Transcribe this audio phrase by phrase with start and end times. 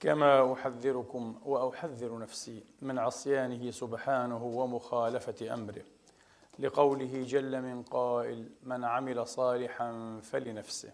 [0.00, 5.82] كما أحذركم وأحذر نفسي من عصيانه سبحانه ومخالفة أمره.
[6.58, 10.92] لقوله جل من قائل من عمل صالحا فلنفسه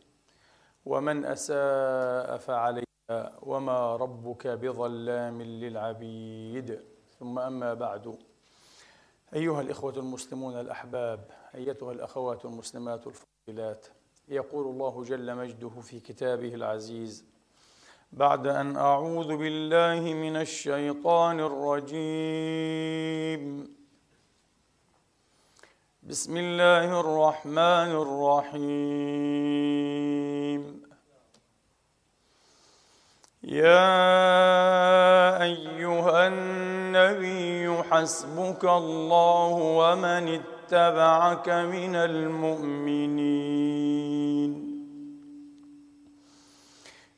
[0.87, 6.81] ومن أساء فعليها وما ربك بظلام للعبيد.
[7.21, 8.19] ثم أما بعد.
[9.35, 13.87] أيها الإخوة المسلمون الأحباب أيتها الأخوات المسلمات الفضيلات
[14.29, 17.32] يقول الله جل مجده في كتابه العزيز
[18.13, 22.63] بعد أن أعوذ بالله من الشيطان الرجيم.
[26.03, 29.03] بسم الله الرحمن الرحيم.
[33.43, 33.93] يا
[35.43, 43.43] أيها النبي حسبك الله ومن اتبعك من المؤمنين.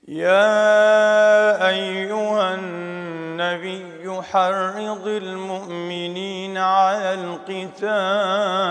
[0.09, 8.65] يا أيها النبي حرض المؤمنين على القتال.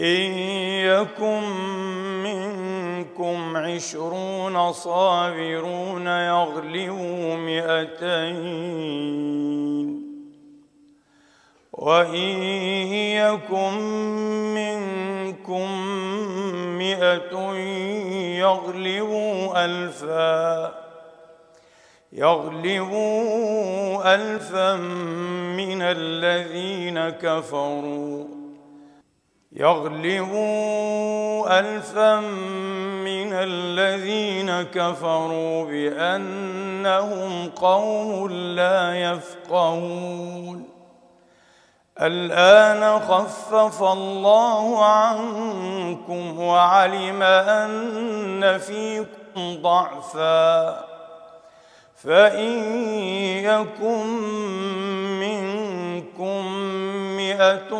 [0.00, 0.32] إن
[0.90, 1.42] يكن
[2.22, 8.84] منكم عشرون صابرون يغلبوا مئتين.
[11.72, 12.42] وإن
[13.22, 13.74] يكن
[14.54, 15.68] منكم
[16.84, 17.34] مئة
[18.44, 20.74] يغلبوا ألفا
[22.12, 24.76] يغلبوا ألفا
[25.56, 28.24] من الذين كفروا
[29.52, 32.20] يغلبوا ألفا
[33.06, 40.73] من الذين كفروا بأنهم قوم لا يفقهون.
[42.02, 50.84] الآن خفف الله عنكم وعلم أن فيكم ضعفا
[52.04, 52.62] فإن
[53.44, 54.06] يكن
[55.20, 56.46] منكم
[57.16, 57.74] مئة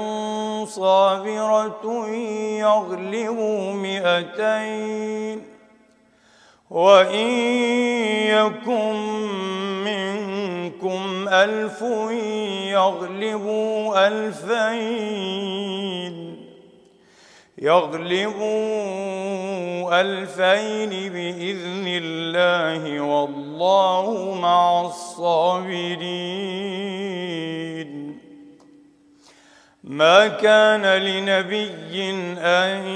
[0.65, 2.07] صابرة
[2.59, 5.43] يغلبوا مئتين
[6.71, 7.29] وإن
[8.29, 8.95] يكن
[10.85, 11.83] منكم ألف
[12.73, 15.35] يغلبوا ألفين
[17.59, 18.41] يغلبوا
[20.01, 26.05] ألفين بإذن الله والله مع الصابرين.
[29.85, 32.87] ما كان لنبي أن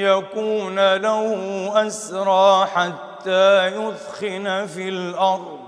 [0.00, 5.65] يكون له أسرى حتى يثخن في الأرض.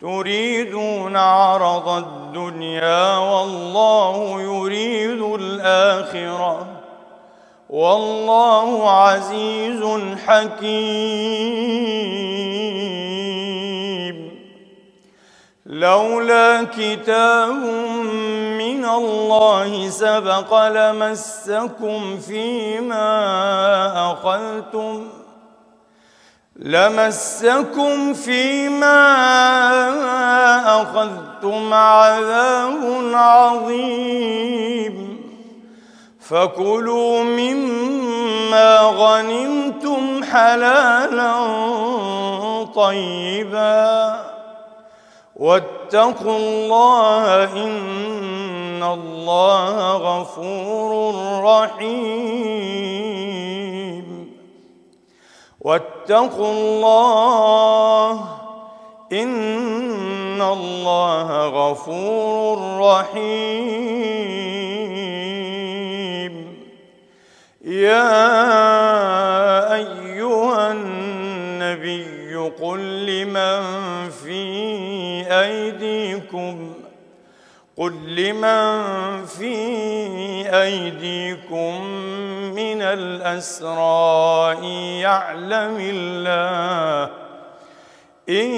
[0.00, 6.66] تريدون عرض الدنيا والله يريد الآخرة.
[7.70, 9.84] والله عزيز
[10.26, 11.88] حكيم.
[15.66, 17.54] لولا كتاب
[18.58, 23.10] من الله سبق لمسكم فيما
[24.12, 25.08] أخذتم
[26.58, 29.04] لمسكم فيما
[30.82, 35.18] أخذتم عذاب عظيم.
[36.20, 41.34] فكلوا مما غنمتم حلالا
[42.74, 44.20] طيبا.
[45.36, 51.14] واتقوا الله إن الله غفور
[51.44, 53.27] رحيم.
[55.60, 58.12] واتقوا الله
[59.12, 64.38] إن الله غفور رحيم.
[67.64, 68.14] يا
[69.74, 73.62] أيها النبي قل لمن
[74.10, 74.42] في
[75.30, 76.74] أيديكم
[77.78, 79.54] قل لمن في
[80.62, 81.84] أيديكم
[82.54, 84.56] من الأسرى
[85.00, 87.12] يعلم الله
[88.28, 88.50] إن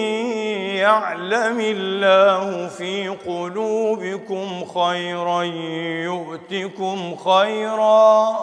[0.76, 5.42] يعلم الله في قلوبكم خيرا
[6.04, 8.36] يؤتكم خيرا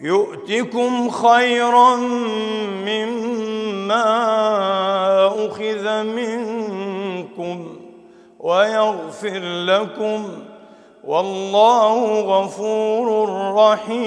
[0.00, 1.96] يؤتكم خيرا
[2.86, 4.06] مما
[5.46, 7.85] أخذ منكم
[8.46, 10.42] ويغفر لكم
[11.04, 14.06] والله غفور رحيم.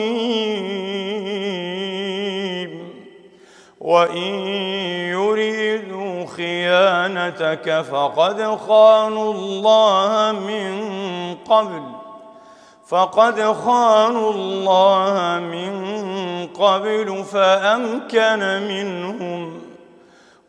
[3.79, 4.33] وإن
[5.13, 10.71] يريدوا خيانتك فقد خانوا الله من
[11.35, 11.81] قبل.
[12.87, 15.73] فقد خانوا الله من
[16.47, 19.68] قبل فأمكن منهم.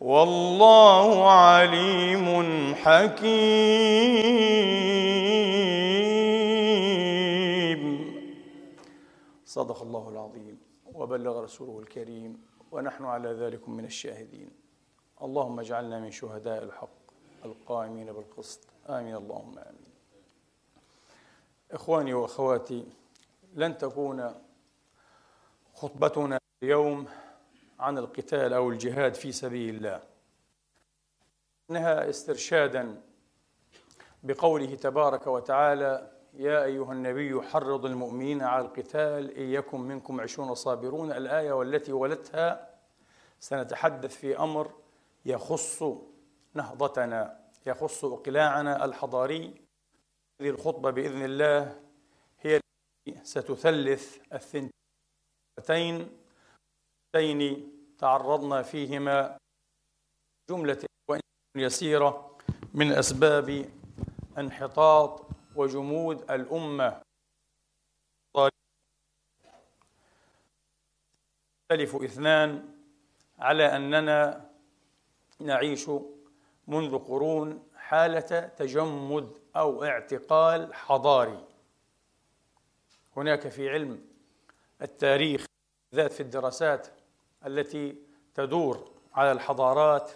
[0.01, 2.27] والله عليم
[2.75, 3.21] حكيم.
[9.45, 10.59] صدق الله العظيم
[10.95, 12.43] وبلغ رسوله الكريم
[12.73, 14.51] ونحن على ذلك من الشاهدين.
[15.23, 16.89] اللهم اجعلنا من شهداء الحق
[17.45, 18.61] القائمين بالقسط.
[18.89, 19.17] آمين.
[19.17, 19.91] اللهم آمين.
[21.73, 22.85] إخواني وأخواتي
[23.55, 24.35] لن تكون
[25.75, 27.07] خطبتنا اليوم
[27.81, 30.03] عن القتال أو الجهاد في سبيل الله.
[31.71, 33.03] إنها استرشادا
[34.23, 41.13] بقوله تبارك وتعالى يا أيها النبي حرض المؤمنين على القتال ان يكن منكم عشرون صابرون
[41.13, 42.71] الآية والتي ولتها
[43.41, 44.71] سنتحدث في أمر
[45.25, 45.85] يخص
[46.55, 49.55] نهضتنا يخص إقلاعنا الحضاري.
[50.41, 51.81] هذه الخطبة بإذن الله
[52.41, 56.20] هي التي ستثلث الثنتين
[57.15, 59.39] اللتين تعرضنا فيهما
[60.51, 61.21] جملة وإن
[61.57, 62.39] يسيرة
[62.75, 63.71] من أسباب
[64.39, 65.27] انحطاط
[65.57, 67.03] وجمود الأمة.
[71.73, 72.75] يختلف إثنان
[73.39, 74.51] على أننا
[75.41, 75.91] نعيش
[76.67, 81.47] منذ قرون حالة تجمد أو اعتقال حضاري.
[83.17, 84.07] هناك في علم
[84.83, 85.47] التاريخ
[85.95, 87.00] ذات في الدراسات
[87.47, 87.97] التي
[88.35, 90.11] تدور على الحضارات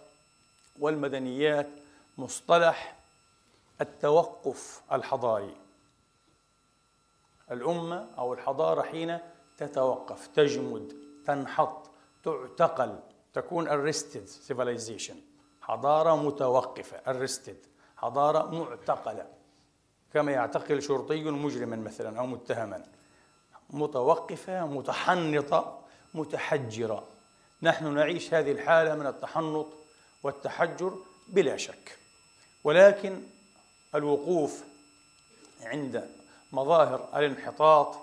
[0.80, 1.68] والمدنيات
[2.18, 2.96] مصطلح
[3.80, 5.56] التوقف الحضاري.
[7.50, 9.18] الأمة أو الحضارة حين
[9.58, 10.92] تتوقف تجمد
[11.26, 11.90] تنحط
[12.24, 12.98] تعتقل
[13.34, 15.14] تكون arrested civilization.
[15.62, 19.26] حضارة متوقفة arrested حضارة معتقلة.
[20.14, 22.82] كما يعتقل شرطي مجرما مثلا أو متهما.
[23.70, 25.80] متوقفة متحنطة
[26.14, 27.04] متحجرة.
[27.64, 29.66] نحن نعيش هذه الحالة من التحنط
[30.22, 31.98] والتحجر بلا شك.
[32.64, 33.22] ولكن
[33.94, 34.64] الوقوف
[35.62, 36.08] عند
[36.52, 37.96] مظاهر الانحطاط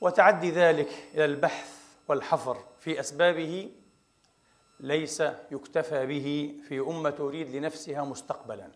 [0.00, 1.68] وتعدي ذلك إلى البحث
[2.08, 3.70] والحفر في أسبابه
[4.80, 8.68] ليس يكتفى به في أمة تريد لنفسها مستقبلا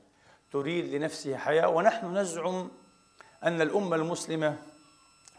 [0.53, 1.69] تريد لنفسها حياة.
[1.69, 2.71] ونحن نزعم
[3.45, 4.57] أن الأمة المسلمة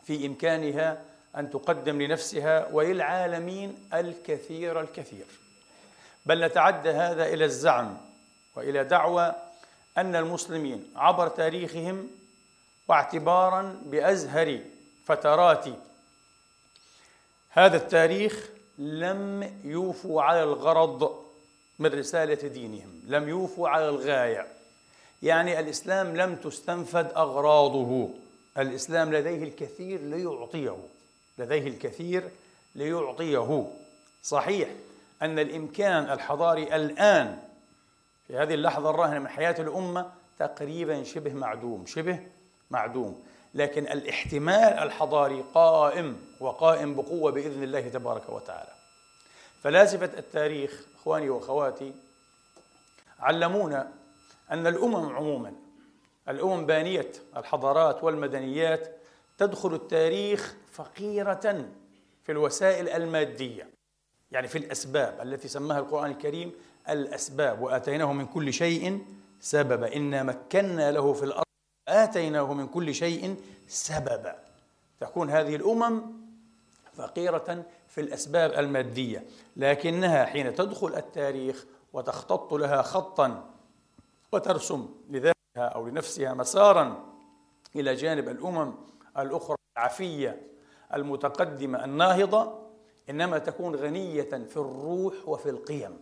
[0.03, 1.05] في إمكانها
[1.37, 5.25] أن تقدم لنفسها وللعالمين الكثير الكثير.
[6.25, 7.97] بل نتعدى هذا إلى الزعم
[8.55, 9.35] وإلى دعوى
[9.97, 12.07] أن المسلمين عبر تاريخهم
[12.87, 14.59] واعتبارا بأزهر
[15.05, 15.65] فترات
[17.49, 21.25] هذا التاريخ لم يوفوا على الغرض
[21.79, 24.47] من رسالة دينهم لم يوفوا على الغاية.
[25.23, 28.09] يعني الإسلام لم تستنفد أغراضه
[28.57, 30.77] الإسلام لديه الكثير ليعطيه.
[31.39, 32.29] لديه الكثير
[32.75, 33.67] ليعطيه.
[34.23, 34.69] صحيح
[35.21, 37.39] أن الإمكان الحضاري الآن
[38.27, 42.19] في هذه اللحظة الراهنة من حياة الأمة تقريبا شبه معدوم شبه
[42.71, 43.23] معدوم.
[43.53, 48.71] لكن الاحتمال الحضاري قائم وقائم بقوة بإذن الله تبارك وتعالى.
[49.63, 51.93] فلاسفة التاريخ إخواني وأخواتي
[53.19, 53.91] علمونا
[54.51, 55.53] أن الأمم عموما
[56.29, 58.98] الأمم بانية الحضارات والمدنيات
[59.39, 61.65] تدخل التاريخ فقيرة
[62.23, 63.69] في الوسائل المادية.
[64.31, 66.51] يعني في الأسباب التي سماها القرآن الكريم
[66.89, 69.05] الأسباب وآتيناه من كل شيء
[69.39, 69.95] سببا.
[69.95, 71.45] إنا مكنا له في الأرض
[71.87, 73.35] آتيناه من كل شيء
[73.67, 74.35] سببا.
[74.99, 76.01] تكون هذه الأمم
[76.93, 79.25] فقيرة في الأسباب المادية.
[79.57, 83.49] لكنها حين تدخل التاريخ وتختط لها خطا
[84.31, 87.05] وترسم لذاتها أو لنفسها مسارا
[87.75, 88.73] إلى جانب الأمم
[89.17, 90.41] الأخرى العفية
[90.93, 92.59] المتقدمة الناهضة
[93.09, 95.99] إنما تكون غنية في الروح وفي القيم.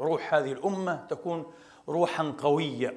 [0.00, 1.52] روح هذه الأمة تكون
[1.88, 2.94] روحا قوية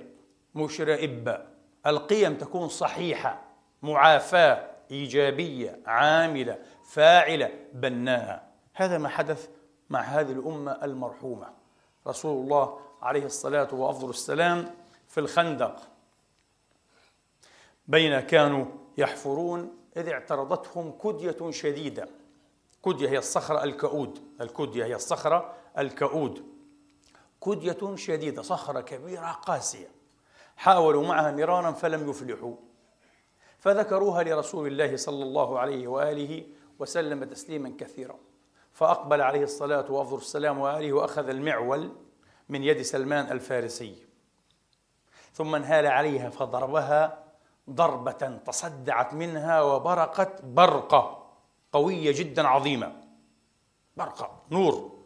[0.55, 1.45] مشرئبة.
[1.87, 3.41] القيم تكون صحيحة
[3.81, 8.41] معافاة إيجابية عاملة فاعلة بناءة.
[8.73, 9.49] هذا ما حدث
[9.89, 11.49] مع هذه الأمة المرحومة.
[12.07, 14.75] رسول الله عليه الصلاة وأفضل السلام
[15.07, 15.92] في الخندق
[17.87, 18.65] بين كانوا
[18.97, 22.09] يحفرون إذ اعترضتهم كدية شديدة.
[22.85, 24.19] كدية هي الصخرة الكؤود.
[24.41, 26.43] الكدية هي الصخرة الكؤود.
[27.45, 29.91] كدية شديدة صخرة كبيرة قاسية.
[30.57, 32.55] حاولوا معها مرارا فلم يفلحوا.
[33.59, 36.47] فذكروها لرسول الله صلى الله عليه وآله
[36.79, 38.19] وسلم تسليما كثيرا.
[38.71, 41.91] فأقبل عليه الصلاة وأفضل السلام وآله وأخذ المعول
[42.49, 43.95] من يد سلمان الفارسي.
[45.33, 47.22] ثم انهال عليها فضربها
[47.69, 51.23] ضربة تصدعت منها وبرقت برقة
[51.73, 53.03] قوية جدا عظيمة.
[53.97, 54.99] برقة نور.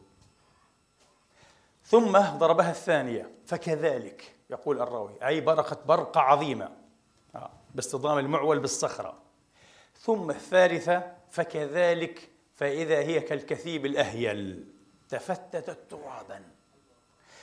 [1.83, 6.69] ثم ضربها الثانية فكذلك يقول الراوي أي برقت برقة عظيمة.
[7.75, 9.13] باصطدام المعول بالصخرة
[9.95, 14.67] ثم الثالثة فكذلك فإذا هي كالكثيب الأهيل
[15.09, 16.43] تفتتت ترابا.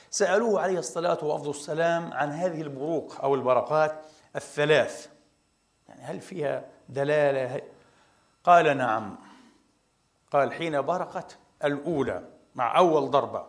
[0.09, 4.05] سألوه عليه الصلاة وأفضل السلام عن هذه البروق أو البرقات
[4.35, 5.09] الثلاث.
[5.87, 7.61] يعني هل فيها دلالة؟
[8.43, 9.17] قال نعم.
[10.31, 13.45] قال حين برقت الأولى مع أول ضربة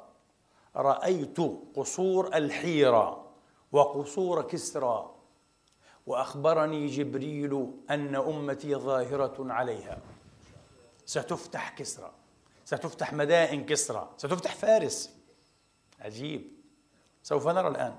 [0.76, 1.36] رأيت
[1.76, 3.26] قصور الحيرة
[3.72, 5.14] وقصور كسرى
[6.06, 9.98] وأخبرني جبريل أن أمتي ظاهرة عليها.
[11.06, 12.10] ستفتح كسرى
[12.64, 15.16] ستفتح مدائن كسرى ستفتح فارس.
[16.00, 16.52] عجيب.
[17.22, 17.98] سوف نرى الآن.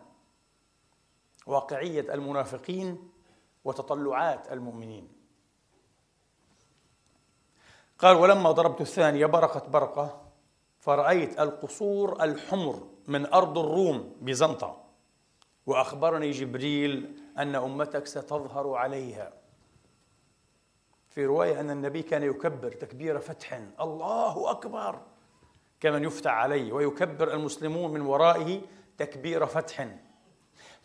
[1.47, 3.09] واقعية المنافقين
[3.63, 5.07] وتطلعات المؤمنين.
[7.99, 10.21] قال ولما ضربت الثانية برقت برقة
[10.79, 14.83] فرأيت القصور الحمر من أرض الروم بزنطه
[15.65, 19.33] وأخبرني جبريل أن أمتك ستظهر عليها.
[21.09, 25.01] في رواية أن النبي كان يكبر تكبير فتح الله أكبر!
[25.79, 28.61] كمن يفتح عليه ويكبر المسلمون من ورائه
[28.97, 29.87] تكبير فتح.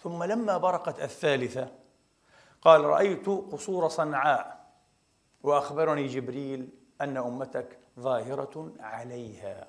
[0.02, 1.68] ثم لما برقت الثالثة
[2.62, 4.73] قال رأيت قصور صنعاء
[5.42, 6.68] وأخبرني جبريل
[7.00, 9.68] أن أمتك ظاهرة عليها.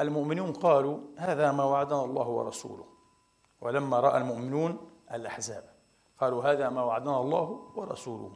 [0.00, 2.86] المؤمنون قالوا هذا ما وعدنا الله ورسوله.
[3.60, 5.64] ولما رأى المؤمنون الأحزاب
[6.20, 8.32] قالوا هذا ما وعدنا الله ورسوله.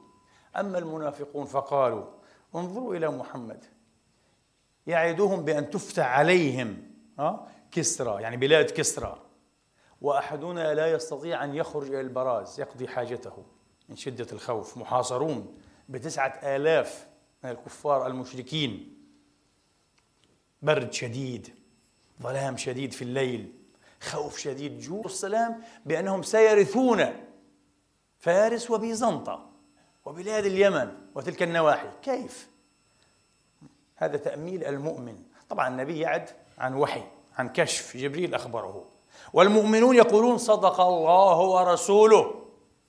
[0.56, 2.04] أما المنافقون فقالوا
[2.54, 3.64] انظروا إلى محمد.
[4.86, 6.90] يعدهم بأن تفتح عليهم
[7.70, 9.23] كسرى يعني بلاد كسرى.
[10.00, 13.44] وأحدنا لا يستطيع أن يخرج إلى البراز يقضي حاجته.
[13.88, 15.58] من شدة الخوف محاصرون
[15.88, 17.06] بتسعة آلاف
[17.44, 18.98] من الكفار المشركين.
[20.62, 21.54] برد شديد
[22.22, 23.52] ظلام شديد في الليل
[24.00, 27.26] خوف شديد جوع السلام بأنهم سيرثون
[28.18, 29.50] فارس وبيزنطة
[30.04, 31.88] وبلاد اليمن وتلك النواحي.
[32.02, 32.48] كيف؟
[33.96, 35.22] هذا تأميل المؤمن.
[35.48, 37.02] طبعا النبي يعد عن وحي
[37.38, 37.96] عن كشف.
[37.96, 38.93] جبريل أخبره.
[39.32, 42.34] والمؤمنون يقولون صدق الله ورسوله.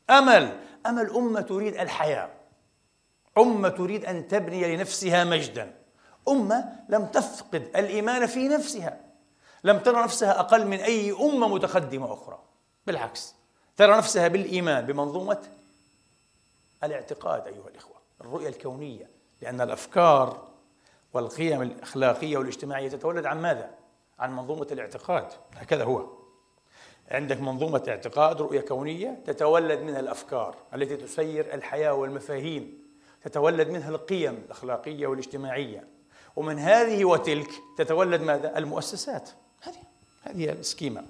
[0.09, 2.29] أمل أمل أمة تريد الحياة.
[3.37, 5.75] أمة تريد أن تبني لنفسها مجدا.
[6.27, 8.99] أمة لم تفقد الإيمان في نفسها.
[9.63, 12.39] لم ترى نفسها أقل من أي أمة متقدمة أخرى.
[12.87, 13.35] بالعكس
[13.77, 15.41] ترى نفسها بالإيمان بمنظومة
[16.83, 17.95] الاعتقاد أيها الإخوة.
[18.21, 19.09] الرؤية الكونية
[19.41, 20.47] لأن الأفكار
[21.13, 23.69] والقيم الأخلاقية والاجتماعية تتولد عن ماذا؟
[24.19, 25.27] عن منظومة الاعتقاد.
[25.55, 26.24] هكذا هو.
[27.11, 32.85] عندك منظومة اعتقاد رؤية كونية تتولد منها الأفكار التي تسير الحياة والمفاهيم
[33.25, 35.87] تتولد منها القيم الأخلاقية والاجتماعية.
[36.35, 39.29] ومن هذه وتلك تتولد ماذا؟ المؤسسات.
[39.61, 39.77] هذه
[40.23, 41.03] هذه السكيمة.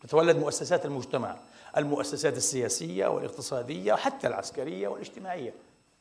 [0.00, 1.36] تتولد مؤسسات المجتمع
[1.76, 5.54] المؤسسات السياسية والاقتصادية حتى العسكرية والاجتماعية.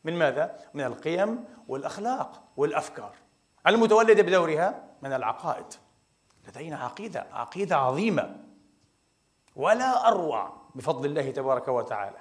[0.03, 3.13] من ماذا؟ من القيم والأخلاق والأفكار.
[3.67, 5.65] المتولدة بدورها من العقائد.
[6.47, 8.35] لدينا عقيدة عقيدة عظيمة.
[9.55, 12.17] ولا أروع بفضل الله تبارك وتعالى.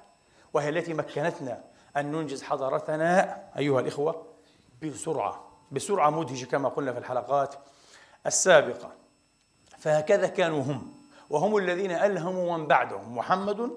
[0.55, 1.65] وهي التي مكنتنا
[1.97, 4.27] أن ننجز حضارتنا أيها الإخوة
[4.83, 7.55] بسرعة بسرعة مدهشة كما قلنا في الحلقات
[8.27, 8.93] السابقة.
[9.79, 10.93] فهكذا كانوا هم
[11.31, 13.71] وهم الذين ألهموا من بعدهم محمد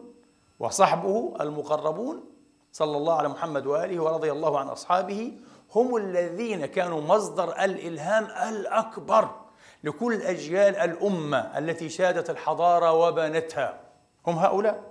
[0.59, 2.23] وصحبه المقربون
[2.71, 5.39] صلى الله على محمد وآله ورضي الله عن أصحابه
[5.75, 9.46] هم الذين كانوا مصدر الإلهام الأكبر.
[9.83, 13.79] لكل أجيال الأمة التي شادت الحضارة وبنتها.
[14.27, 14.83] هم هؤلاء؟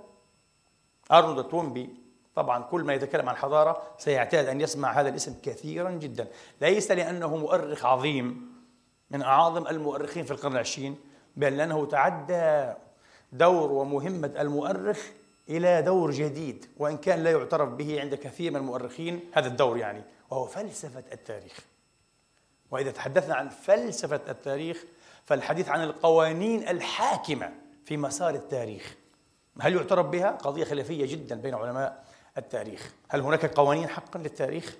[1.11, 1.89] أرنولد تومبي
[2.35, 6.27] طبعا كل ما يتكلم عن الحضارة سيعتاد أن يسمع هذا الاسم كثيرا جدا.
[6.61, 8.57] ليس لأنه مؤرخ عظيم
[9.11, 10.95] من أعاظم المؤرخين في القرن العشرين
[11.35, 12.73] بل لأنه تعدى
[13.31, 14.99] دور ومهمة المؤرخ
[15.49, 20.03] إلى دور جديد وإن كان لا يعترف به عند كثير من المؤرخين هذا الدور يعني
[20.29, 21.59] وهو فلسفة التاريخ.
[22.71, 24.83] وإذا تحدثنا عن فلسفة التاريخ
[25.25, 27.53] فالحديث عن القوانين الحاكمة
[27.85, 28.95] في مسار التاريخ
[29.61, 32.03] هل يعترف بها؟ قضية خلافية جدا بين علماء
[32.37, 34.75] التاريخ هل هناك قوانين حقا للتاريخ؟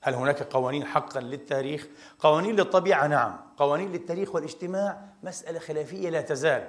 [0.00, 1.86] هل هناك قوانين حقا للتاريخ؟
[2.18, 6.68] قوانين للطبيعة نعم قوانين للتاريخ والاجتماع مسألة خلافية لا تزال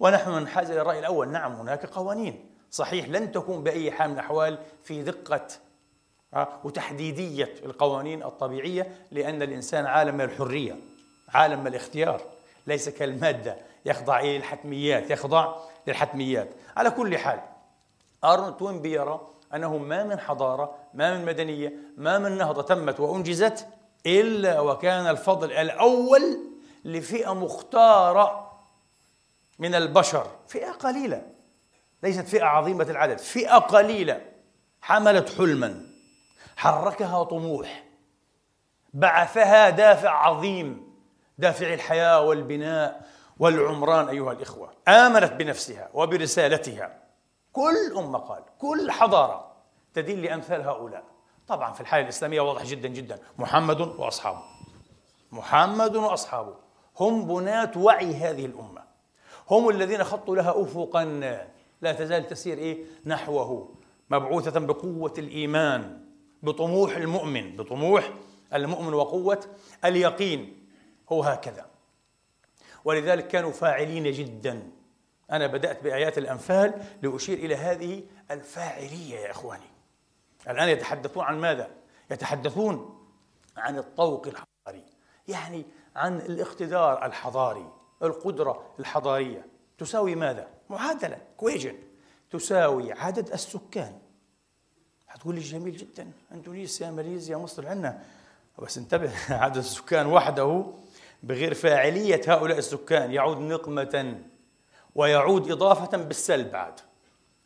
[0.00, 4.58] ونحن ننحاز إلى الرأي الأول نعم هناك قوانين صحيح لن تكون بأي حال من الأحوال
[4.82, 5.71] في دقة آه،
[6.64, 10.76] وتحديدية القوانين الطبيعية لأن الإنسان عالم الحرية
[11.28, 12.20] عالم الاختيار.
[12.66, 15.54] ليس كالمادة يخضع إلى الحتميات يخضع
[15.86, 16.48] للحتميات.
[16.76, 17.40] على كل حال
[18.24, 19.20] أرنولد توينبي يرى
[19.54, 23.66] أنه ما من حضارة ما من مدنية ما من نهضة تمت وأنجزت
[24.06, 26.38] إلا وكان الفضل الأول
[26.84, 28.52] لفئة مختارة
[29.58, 30.26] من البشر.
[30.48, 31.22] فئة قليلة
[32.02, 34.20] ليست فئة عظيمة العدد فئة قليلة
[34.82, 35.91] حملت حلما.
[36.56, 37.84] حركها طموح
[38.94, 40.92] بعثها دافع عظيم
[41.38, 43.06] دافع الحياة والبناء
[43.38, 44.70] والعمران أيها الإخوة.
[44.88, 46.98] آمنت بنفسها وبرسالتها.
[47.52, 49.52] كل أمة قال كل حضارة
[49.94, 51.04] تدين لأمثال هؤلاء.
[51.48, 53.18] طبعا في الحالة الإسلامية واضح جدا جدا.
[53.38, 54.42] محمد وأصحابه.
[55.32, 56.54] محمد وأصحابه.
[57.00, 58.82] هم بناة وعي هذه الأمة.
[59.50, 61.04] هم الذين خطوا لها أفقا.
[61.80, 63.74] لا تزال تسير إيه؟ نحوه
[64.10, 66.04] مبعوثة بقوة الإيمان.
[66.42, 68.12] بطموح المؤمن بطموح
[68.54, 69.44] المؤمن وقوة
[69.84, 70.68] اليقين
[71.12, 71.66] هو هكذا.
[72.84, 74.70] ولذلك كانوا فاعلين جدا.
[75.30, 79.70] أنا بدأت بآيات الأنفال لأشير إلى هذه الفاعلية يا إخواني.
[80.48, 81.70] الآن يتحدثون عن ماذا؟
[82.10, 83.06] يتحدثون
[83.56, 84.84] عن الطوق الحضاري
[85.28, 85.64] يعني
[85.96, 89.46] عن الاقتدار الحضاري القدرة الحضارية.
[89.78, 91.78] تساوي ماذا؟ معادلة كويجن
[92.30, 93.98] تساوي عدد السكان.
[95.12, 96.10] حتقول لي جميل جدا.
[96.32, 98.02] اندونيسيا ماليزيا مصر عندنا
[98.58, 99.12] بس انتبه
[99.44, 100.64] عدد السكان وحده
[101.22, 104.18] بغير فاعلية هؤلاء السكان يعود نقمة
[104.94, 106.80] ويعود إضافة بالسلب بعد.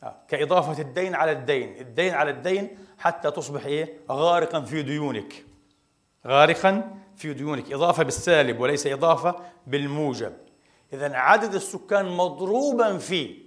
[0.03, 1.77] آه، كإضافة الدين على الدين.
[1.81, 5.45] الدين على الدين حتى تصبح إيه؟ غارقا في ديونك.
[6.27, 7.73] غارقا في ديونك.
[7.73, 10.33] إضافة بالسالب وليس إضافة بالموجب.
[10.93, 13.43] إذا عدد السكان مضروبا في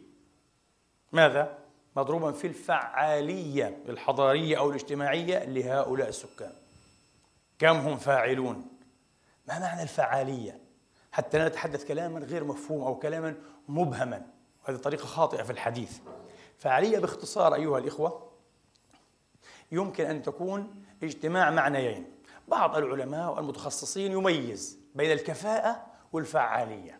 [1.12, 1.59] ماذا؟
[1.96, 6.54] مضروبا في الفعالية الحضارية أو الاجتماعية لهؤلاء السكان.
[7.60, 8.68] كم هم فاعلون؟
[9.48, 10.60] ما معنى الفعالية؟
[11.12, 13.36] حتى لا نتحدث كلاما غير مفهوم أو كلاما
[13.68, 14.26] مبهما.
[14.64, 16.00] وهذه طريقة خاطئة في الحديث.
[16.58, 18.32] فعالية باختصار أيها الإخوة
[19.72, 22.12] يمكن أن تكون اجتماع معنيين.
[22.48, 27.00] بعض العلماء والمتخصصين يميز بين الكفاءة والفعالية.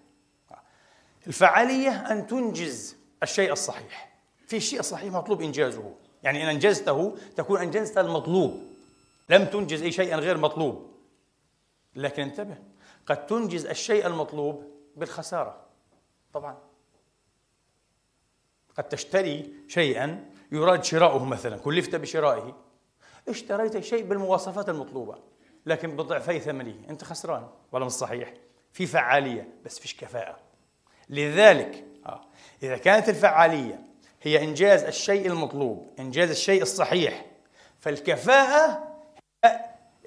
[1.28, 4.09] الفعالية أن تنجز الشيء الصحيح.
[4.50, 5.96] في شيء صحيح مطلوب إنجازه.
[6.24, 8.64] يعني إن أنجزته تكون أنجزت المطلوب.
[9.30, 10.92] لم تنجز أي شيء غير مطلوب.
[11.96, 12.58] لكن انتبه
[13.06, 14.64] قد تنجز الشيء المطلوب
[14.96, 15.66] بالخسارة.
[16.34, 16.58] طبعا.
[18.78, 21.58] قد تشتري شيئا يراد شراؤه مثلا.
[21.58, 22.56] كلفت بشرائه.
[23.28, 25.16] اشتريت شيء بالمواصفات المطلوبة
[25.66, 26.76] لكن بضعفي ثمنه.
[26.90, 27.48] أنت خسران.
[27.72, 28.34] ولا مش صحيح.
[28.74, 30.40] في فعالية بس فيش كفاءة.
[31.10, 32.22] لذلك آه،
[32.64, 33.89] إذا كانت الفعالية
[34.22, 37.26] هي إنجاز الشيء المطلوب إنجاز الشيء الصحيح.
[37.80, 38.90] فالكفاءة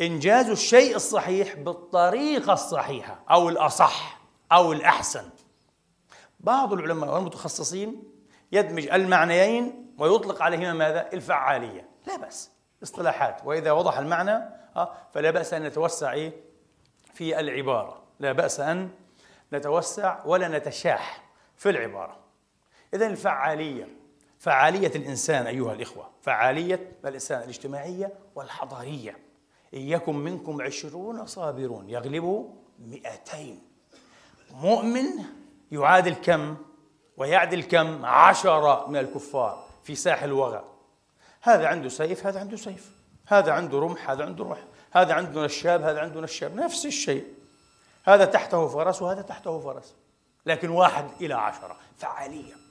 [0.01, 4.21] إنجاز الشيء الصحيح بالطريقة الصحيحة أو الأصح
[4.53, 5.31] أو الأحسن.
[6.41, 8.05] بعض العلماء والمتخصصين
[8.53, 11.89] يدمج المعنيين ويطلق عليهما ماذا؟ الفعالية.
[12.07, 12.51] لا بأس.
[12.83, 13.41] اصطلاحات.
[13.45, 14.45] وإذا وضح المعنى
[14.77, 16.33] آه، فلا بأس أن نتوسع إيه؟
[17.15, 18.03] في العبارة.
[18.21, 18.91] لا بأس أن
[19.53, 21.25] نتوسع ولا نتشاح
[21.57, 22.17] في العبارة.
[22.95, 23.89] إذا الفعالية
[24.43, 29.19] فعالية الإنسان أيها الإخوة فعالية الإنسان الاجتماعية والحضارية.
[29.75, 33.63] إن يكن منكم عشرون صابرون يغلبوا مئتين.
[34.51, 35.05] مؤمن
[35.73, 36.57] يعادل كم؟
[37.17, 40.65] ويعدل كم؟ عشرة من الكفار في ساحل الوغى.
[41.43, 42.91] هذا عنده سيف هذا عنده سيف.
[43.27, 44.65] هذا عنده رمح هذا عنده رمح.
[44.93, 46.57] هذا عنده نشاب هذا عنده نشاب.
[46.57, 47.27] نفس الشيء.
[48.05, 49.95] هذا تحته فرس وهذا تحته فرس.
[50.47, 51.77] لكن واحد إلى عشرة.
[51.99, 52.62] فعالية.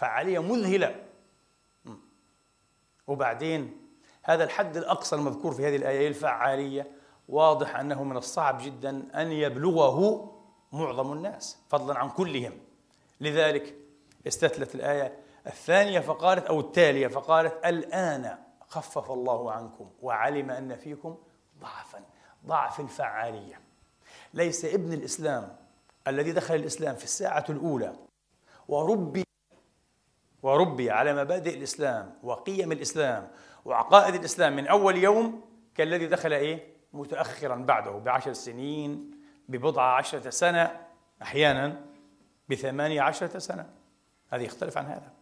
[0.00, 1.04] فعالية مذهلة.
[3.06, 3.76] وبعدين
[4.22, 6.90] هذا الحد الأقصى المذكور في هذه الآية الفعالية
[7.28, 10.30] واضح أنه من الصعب جدا أن يبلغه
[10.72, 12.52] معظم الناس فضلا عن كلهم.
[13.20, 13.74] لذلك
[14.26, 21.16] استثلت الآية الثانية فقالت أو التالية فقالت الآن خفف الله عنكم وعلم أن فيكم
[21.60, 22.04] ضعفا
[22.46, 23.60] ضعف الفعالية.
[24.34, 25.56] ليس ابن الإسلام
[26.08, 27.96] الذي دخل الإسلام في الساعة الأولى
[28.68, 29.24] وربي
[30.42, 33.28] وربي على مبادئ الإسلام وقيم الإسلام
[33.64, 35.40] وعقائد الإسلام من أول يوم
[35.74, 39.10] كالذي دخل إيه؟ متأخرا بعده بعشر سنين
[39.48, 40.80] ببضع عشرة سنة
[41.22, 41.80] أحيانا
[42.48, 43.70] بثمانية عشرة سنة.
[44.30, 45.12] هذا يختلف عن هذا.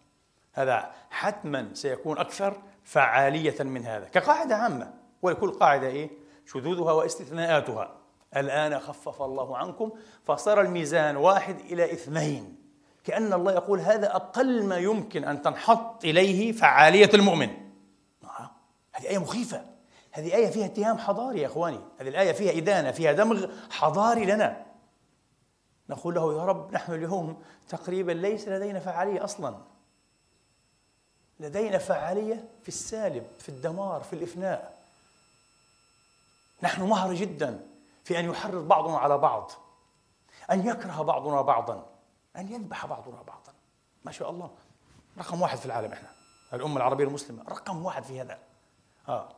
[0.52, 4.94] هذا حتما سيكون أكثر فعالية من هذا كقاعدة عامة.
[5.22, 6.10] ولكل قاعدة إيه؟
[6.46, 7.96] شذوذها واستثناءاتها.
[8.36, 9.92] الآن خفف الله عنكم
[10.24, 12.67] فصار الميزان واحد إلى اثنين.
[13.04, 17.50] كأن الله يقول هذا أقل ما يمكن أن تنحط إليه فعالية المؤمن.
[18.24, 18.50] آه،
[18.92, 19.64] هذه آية مخيفة.
[20.12, 21.80] هذه آية فيها اتهام حضاري يا إخواني.
[22.00, 24.66] هذه الآية فيها إدانة فيها دمغ حضاري لنا.
[25.90, 29.58] نقول له يا رب نحن اليوم تقريبا ليس لدينا فعالية أصلا.
[31.40, 34.78] لدينا فعالية في السالب في الدمار في الإفناء.
[36.62, 37.66] نحن مهر جدا
[38.04, 39.52] في أن يحرض بعضنا على بعض
[40.50, 41.86] أن يكره بعضنا بعضا.
[42.38, 43.52] أن يذبح بعضنا بعضا.
[44.04, 44.50] ما شاء الله.
[45.18, 46.08] رقم واحد في العالم إحنا
[46.54, 47.42] الأمة العربية المسلمة.
[47.42, 48.38] رقم واحد في هذا.
[49.08, 49.28] آه.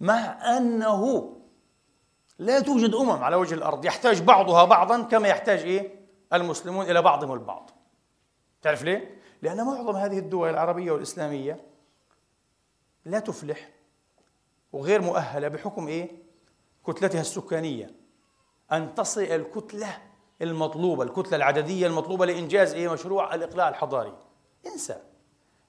[0.00, 1.32] مع أنه
[2.38, 7.32] لا توجد أمم على وجه الأرض يحتاج بعضها بعضا كما يحتاج إيه؟ المسلمون إلى بعضهم
[7.32, 7.70] البعض.
[8.62, 11.66] تعرف ليه؟ لأن معظم هذه الدول العربية والإسلامية
[13.04, 13.68] لا تفلح
[14.72, 16.10] وغير مؤهلة بحكم إيه؟
[16.86, 17.90] كتلتها السكانية.
[18.72, 20.02] أن تصل الكتلة
[20.42, 24.14] المطلوبة الكتلة العددية المطلوبة لإنجاز إيه؟ مشروع الإقلاع الحضاري.
[24.66, 24.96] انسى.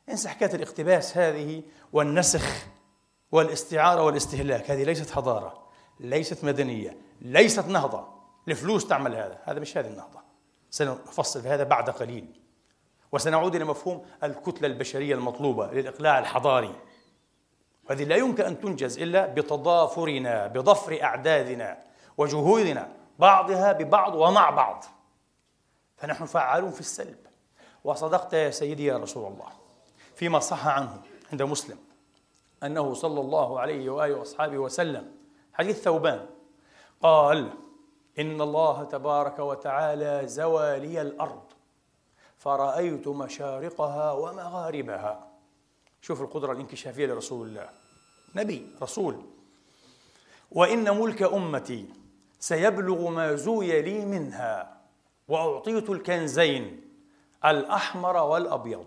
[0.09, 2.67] انسى حكاية الاقتباس هذه والنسخ
[3.31, 4.71] والاستعارة والاستهلاك.
[4.71, 5.67] هذه ليست حضارة
[5.99, 8.07] ليست مدنية ليست نهضة.
[8.47, 10.19] الفلوس تعمل هذا هذا مش هذه النهضة.
[10.69, 12.41] سنفصل في هذا بعد قليل.
[13.11, 16.75] وسنعود إلى مفهوم الكتلة البشرية المطلوبة للإقلاع الحضاري.
[17.89, 21.77] هذه لا يمكن أن تنجز إلا بتضافرنا بضفر أعدادنا
[22.17, 22.96] وجهودنا.
[23.19, 24.85] بعضها ببعض ومع بعض.
[25.97, 27.17] فنحن فعالون في السلب.
[27.83, 29.49] وصدقت يا سيدي يا رسول الله
[30.15, 31.01] فيما صح عنه
[31.31, 31.77] عند مسلم
[32.63, 35.11] أنه صلى الله عليه وآله وأصحابه وسلم
[35.53, 36.25] حديث ثوبان
[37.01, 37.53] قال
[38.19, 41.43] إن الله تبارك وتعالى زوى لي الأرض
[42.37, 45.27] فرأيت مشارقها ومغاربها.
[46.01, 47.69] شوف القدرة الانكشافية لرسول الله.
[48.35, 49.21] نبي رسول.
[50.51, 51.85] وإن ملك أمتي
[52.39, 54.77] سيبلغ ما زوي لي منها
[55.27, 56.81] وأعطيت الكنزين
[57.45, 58.85] الأحمر والأبيض.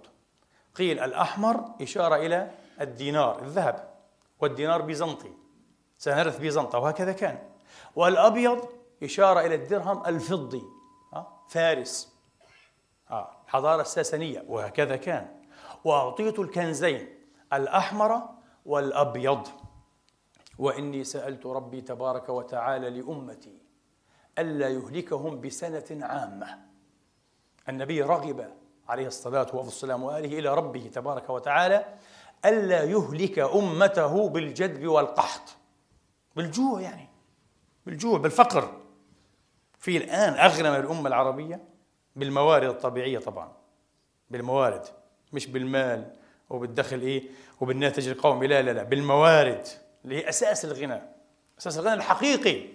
[0.74, 3.90] قيل الأحمر إشارة إلى الدينار الذهب
[4.40, 5.32] والدينار بيزنطي
[5.98, 7.38] سنرث بيزنطة وهكذا كان.
[7.96, 8.68] والأبيض
[9.02, 10.62] إشارة إلى الدرهم الفضي
[11.48, 12.14] فارس
[13.10, 15.40] الحضارة الساسانية وهكذا كان.
[15.84, 17.08] وأعطيت الكنزين
[17.52, 18.22] الأحمر
[18.66, 19.48] والأبيض.
[20.60, 23.58] وإني سألت ربي تبارك وتعالى لأمتي
[24.38, 26.58] ألا يهلكهم بسنة عامة.
[27.68, 28.52] النبي رغب
[28.88, 31.84] عليه الصلاة والسلام وآله إلى ربه تبارك وتعالى
[32.44, 35.56] ألا يهلك أمته بالجدب والقحط.
[36.36, 37.08] بالجوع يعني.
[37.86, 38.80] بالجوع بالفقر.
[39.78, 41.60] في الآن أغنى من الأمة العربية
[42.16, 43.52] بالموارد الطبيعية طبعا.
[44.30, 44.82] بالموارد.
[45.32, 46.12] مش بالمال
[46.50, 47.22] وبالدخل إيه؟
[47.60, 48.46] وبالناتج القومي.
[48.46, 48.82] لا لا لا.
[48.82, 49.66] بالموارد.
[50.04, 51.02] اللي هي أساس الغنى
[51.58, 52.66] أساس الغنى الحقيقي.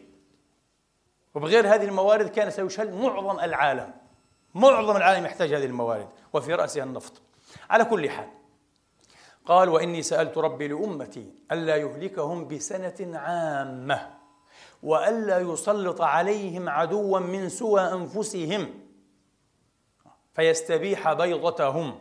[1.36, 3.94] وبغير هذه الموارد كان سيشل معظم العالم
[4.56, 7.22] معظم العالم يحتاج هذه الموارد وفي رأسها النفط.
[7.70, 8.28] على كل حال
[9.46, 14.16] قال وإني سألت ربي لأمتي ألا يهلكهم بسنة عامة
[14.84, 18.80] وألا يسلط عليهم عدوا من سوى أنفسهم
[20.34, 22.00] فيستبيح بيضتهم.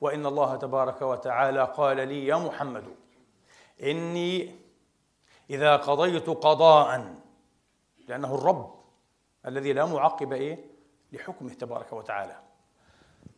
[0.00, 2.84] وإن الله تبارك وتعالى قال لي يا محمد
[3.82, 4.56] إني
[5.50, 7.14] إذا قضيت قضاء
[8.08, 8.74] لأنه الرب
[9.46, 10.64] الذي لا معقب إيه؟
[11.12, 12.40] لحكمه تبارك وتعالى.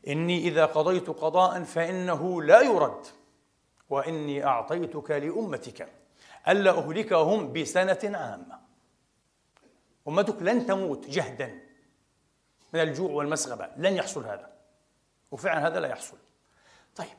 [0.09, 3.07] إني إذا قضيت قضاء فإنه لا يرد
[3.91, 5.89] وإني أعطيتك لأمتك
[6.49, 8.61] ألا أهلكهم بسنة عامة.
[10.09, 11.61] أمتك لن تموت جهدا
[12.73, 14.53] من الجوع والمسغبة لن يحصل هذا.
[15.31, 16.17] وفعلا هذا لا يحصل.
[16.97, 17.17] طيب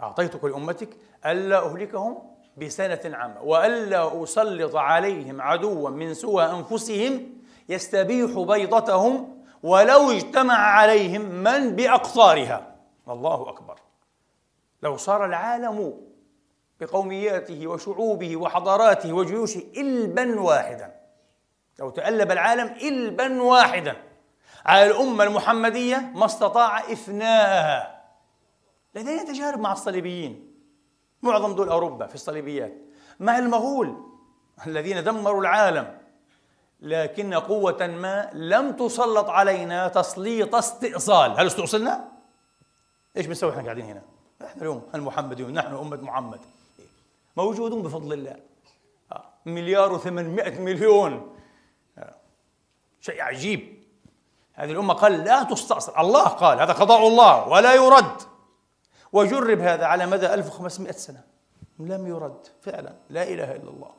[0.00, 2.18] أعطيتك لأمتك ألا أهلكهم
[2.56, 7.26] بسنة عامة وألا أسلط عليهم عدوا من سوى أنفسهم
[7.68, 12.76] يستبيح بيضتهم ولو اجتمع عليهم من بأقطارها.
[13.08, 13.78] الله أكبر.
[14.82, 16.00] لو صار العالم
[16.80, 21.00] بقومياته وشعوبه وحضاراته وجيوشه إلبا واحدا
[21.78, 23.96] لو تألب العالم إلبا واحدا
[24.66, 28.00] على الأمة المحمدية ما استطاع إفناءها
[28.94, 30.49] لدينا تجارب مع الصليبيين.
[31.22, 32.74] معظم دول أوروبا في الصليبيات.
[33.20, 33.96] مع المغول؟
[34.66, 35.98] الذين دمروا العالم.
[36.80, 41.40] لكن قوة ما لم تسلط علينا تسليط استئصال.
[41.40, 42.08] هل استؤصلنا؟
[43.16, 44.02] إيش بنسوي إحنا قاعدين هنا؟
[44.44, 46.40] إحنا اليوم المحمديون نحن أمة محمد.
[47.36, 48.36] موجودون بفضل الله.
[49.12, 51.36] آه، مليار وثمانمائة مليون.
[51.98, 52.14] آه،
[53.00, 53.84] شيء عجيب.
[54.54, 55.92] هذه الأمة قال لا تستأصل.
[55.98, 58.22] الله قال هذا قضاء الله ولا يرد.
[59.12, 61.20] وجرب هذا على مدى 1500 سنة.
[61.78, 62.92] لم يرد فعلا.
[63.10, 63.90] لا إله إلا الله.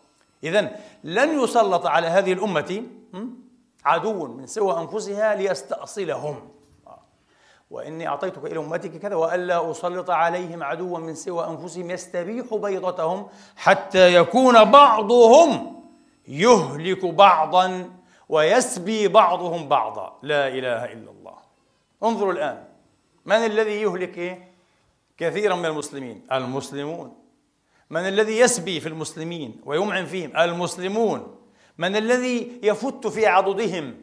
[0.44, 2.84] إذا لن يسلط على هذه الأمة
[3.86, 6.50] عدو من سوى أنفسها ليستأصلهم.
[7.72, 14.16] وإني أعطيتك إلى أمتك كذا وألا أسلط عليهم عدوا من سوى أنفسهم يستبيح بيضتهم حتى
[14.16, 15.82] يكون بعضهم
[16.28, 17.90] يهلك بعضا
[18.30, 20.18] ويسبي بعضهم بعضا.
[20.22, 21.38] لا إله إلا الله.
[22.04, 22.64] انظروا الآن.
[23.26, 24.51] من الذي يهلك إيه؟
[25.18, 26.28] كثيرا من المسلمين.
[26.32, 27.18] المسلمون.
[27.90, 31.46] من الذي يسبي في المسلمين ويمعن فيهم؟ المسلمون.
[31.78, 34.02] من الذي يفت في عضدهم؟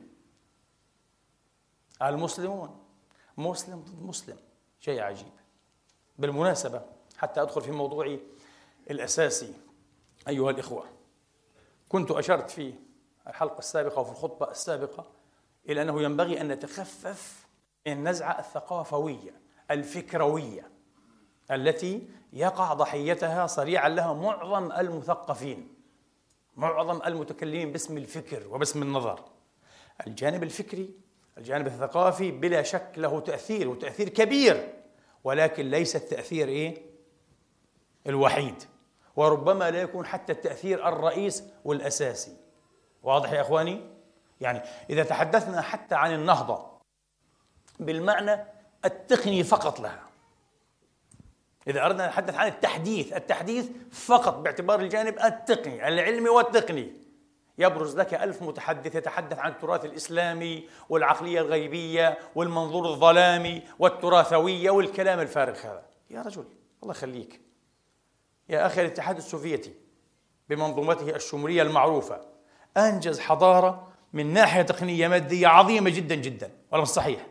[2.03, 2.85] المسلمون.
[3.37, 4.37] مسلم ضد مسلم.
[4.81, 5.33] شيء عجيب.
[6.19, 6.83] بالمناسبة
[7.17, 8.21] حتى أدخل في موضوعي
[8.91, 9.55] الأساسي
[10.29, 10.85] أيها الإخوة.
[11.89, 12.75] كنت أشرت في
[13.27, 15.07] الحلقة السابقة وفي الخطبة السابقة
[15.69, 17.47] إلى أنه ينبغي أن نتخفف
[17.87, 19.41] من النزعة الثقافوية
[19.71, 20.71] الفكروية.
[21.51, 25.75] التي يقع ضحيتها صريعا لها معظم المثقفين
[26.57, 29.25] معظم المتكلمين باسم الفكر وباسم النظر
[30.07, 30.91] الجانب الفكري
[31.39, 34.75] الجانب الثقافي بلا شك له تأثير وتأثير كبير
[35.25, 36.83] ولكن ليس التأثير إيه؟
[38.07, 38.63] الوحيد
[39.17, 42.37] وربما لا يكون حتى التأثير الرئيس والأساسي
[43.03, 43.81] واضح يا إخواني؟
[44.41, 46.67] يعني إذا تحدثنا حتى عن النهضة
[47.81, 48.45] بالمعنى
[48.85, 50.08] التقني فقط لها
[51.69, 56.93] إذا أردنا أن نتحدث عن التحديث التحديث فقط باعتبار الجانب التقني العلمي والتقني.
[57.59, 65.59] يبرز لك ألف متحدث يتحدث عن التراث الإسلامي والعقلية الغيبية والمنظور الظلامي والتراثوية والكلام الفارغ
[65.59, 65.83] هذا.
[66.11, 66.45] يا رجل
[66.83, 67.41] الله يخليك.
[68.49, 69.75] يا أخي الاتحاد السوفيتي
[70.49, 72.21] بمنظومته الشمولية المعروفة
[72.77, 77.27] أنجز حضارة من ناحية تقنية مادية عظيمة جدا جدا ولا صحيح.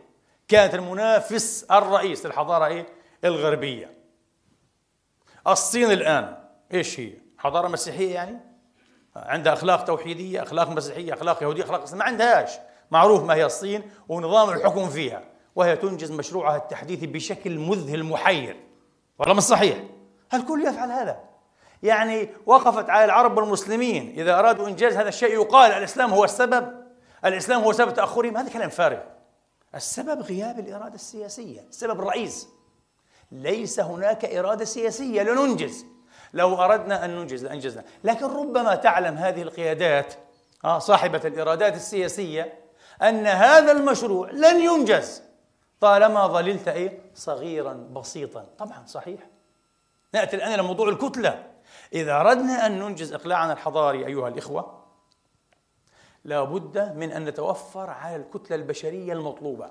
[0.48, 2.86] كانت المنافس الرئيس للحضارة إيه؟
[3.24, 3.97] الغربية.
[5.52, 6.36] الصين الآن
[6.74, 8.38] إيش هي؟ حضارة مسيحية يعني؟
[9.16, 12.50] عندها أخلاق توحيدية أخلاق مسيحية أخلاق يهودية أخلاق ما عندهاش.
[12.90, 15.24] معروف ما هي الصين ونظام الحكم فيها
[15.56, 18.56] وهي تنجز مشروعها التحديثي بشكل مذهل محير.
[19.18, 19.84] ولا مش صحيح؟
[20.34, 21.20] الكل يفعل هذا.
[21.82, 26.74] يعني وقفت على العرب والمسلمين إذا أرادوا إنجاز هذا الشيء يقال الإسلام هو السبب.
[27.24, 28.36] الإسلام هو سبب تأخرهم.
[28.36, 28.98] هذا كلام فارغ.
[29.74, 32.48] السبب غياب الإرادة السياسية السبب الرئيس
[33.32, 35.86] ليس هناك إرادة سياسية لننجز.
[36.32, 37.84] لو أردنا أن ننجز لأنجزنا.
[38.04, 40.14] لكن ربما تعلم هذه القيادات
[40.64, 42.58] آه صاحبة الإرادات السياسية
[43.02, 45.22] أن هذا المشروع لن ينجز
[45.80, 48.46] طالما ظللت إيه؟ صغيرا بسيطا.
[48.58, 49.20] طبعا صحيح.
[50.14, 51.46] نأتي الآن إلى موضوع الكتلة.
[51.92, 54.84] إذا أردنا أن ننجز إقلاعنا الحضاري أيها الإخوة
[56.24, 59.70] لابد من أن نتوفر على الكتلة البشرية المطلوبة.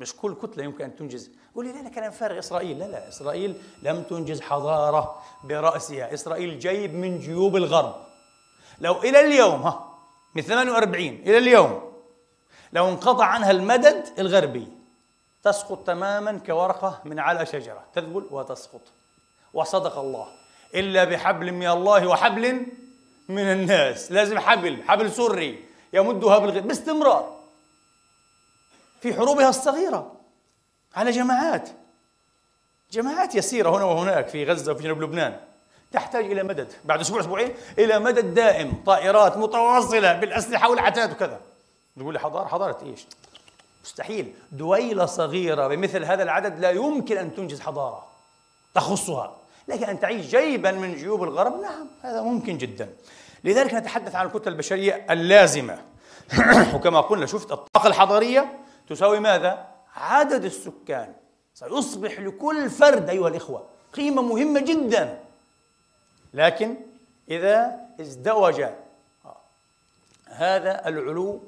[0.00, 1.30] مش كل كتلة يمكن أن تنجز.
[1.54, 2.78] قول لي لا لا كلام فارغ إسرائيل.
[2.78, 6.14] لا لا إسرائيل لم تنجز حضارة برأسها.
[6.14, 7.94] إسرائيل جيب من جيوب الغرب.
[8.80, 9.98] لو إلى اليوم ها
[10.34, 11.92] من 48 إلى اليوم
[12.72, 14.68] لو انقطع عنها المدد الغربي
[15.42, 17.84] تسقط تماما كورقة من على شجرة.
[17.94, 18.82] تذبل وتسقط.
[19.54, 20.28] وصدق الله.
[20.74, 22.66] إلا بحبل من الله وحبل
[23.28, 24.12] من الناس.
[24.12, 25.64] لازم حبل حبل سري.
[25.92, 27.39] يمدها بالغيب باستمرار.
[29.00, 30.12] في حروبها الصغيرة
[30.96, 31.68] على جماعات.
[32.92, 35.40] جماعات يسيرة هنا وهناك في غزة وفي جنوب لبنان.
[35.92, 36.72] تحتاج إلى مدد.
[36.84, 38.82] بعد أسبوع أسبوعين إلى مدد دائم.
[38.86, 41.40] طائرات متواصلة بالأسلحة والعتاد وكذا.
[41.98, 43.06] تقول لي حضارة حضارة إيش؟
[43.84, 44.34] مستحيل.
[44.52, 48.06] دويلة صغيرة بمثل هذا العدد لا يمكن أن تنجز حضارة
[48.74, 49.36] تخصها.
[49.68, 52.88] لكن أن تعيش جيبا من جيوب الغرب نعم هذا ممكن جدا.
[53.44, 55.78] لذلك نتحدث عن الكتلة البشرية اللازمة.
[56.74, 58.60] وكما قلنا شفت الطاقة الحضارية
[58.90, 61.14] تساوي ماذا؟ عدد السكان.
[61.54, 65.18] سيصبح لكل فرد أيها الإخوة قيمة مهمة جدا.
[66.34, 66.76] لكن
[67.28, 68.64] إذا ازدوج
[70.26, 71.40] هذا العلو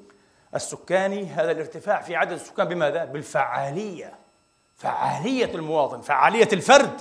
[0.55, 4.15] السكاني هذا الارتفاع في عدد السكان بماذا؟ بالفعالية.
[4.77, 7.01] فعالية المواطن فعالية الفرد.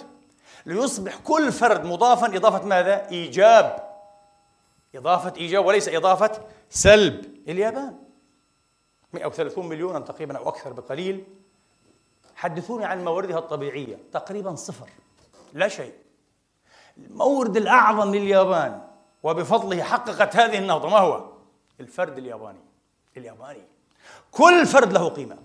[0.66, 3.92] ليصبح كل فرد مضافا إضافة ماذا؟ إيجاب.
[4.96, 6.32] إضافة إيجاب وليس إضافة
[6.70, 7.26] سلب.
[7.48, 8.11] اليابان.
[9.14, 11.24] 130 مليونا تقريبا أو أكثر بقليل.
[12.36, 14.90] حدثوني عن مواردها الطبيعية تقريبا صفر
[15.54, 15.94] لا شيء.
[16.98, 18.82] المورد الأعظم لليابان
[19.24, 21.32] وبفضله حققت هذه النهضة ما هو؟
[21.80, 22.60] الفرد الياباني
[23.18, 23.64] الياباني.
[24.32, 25.38] كل فرد له قيمة.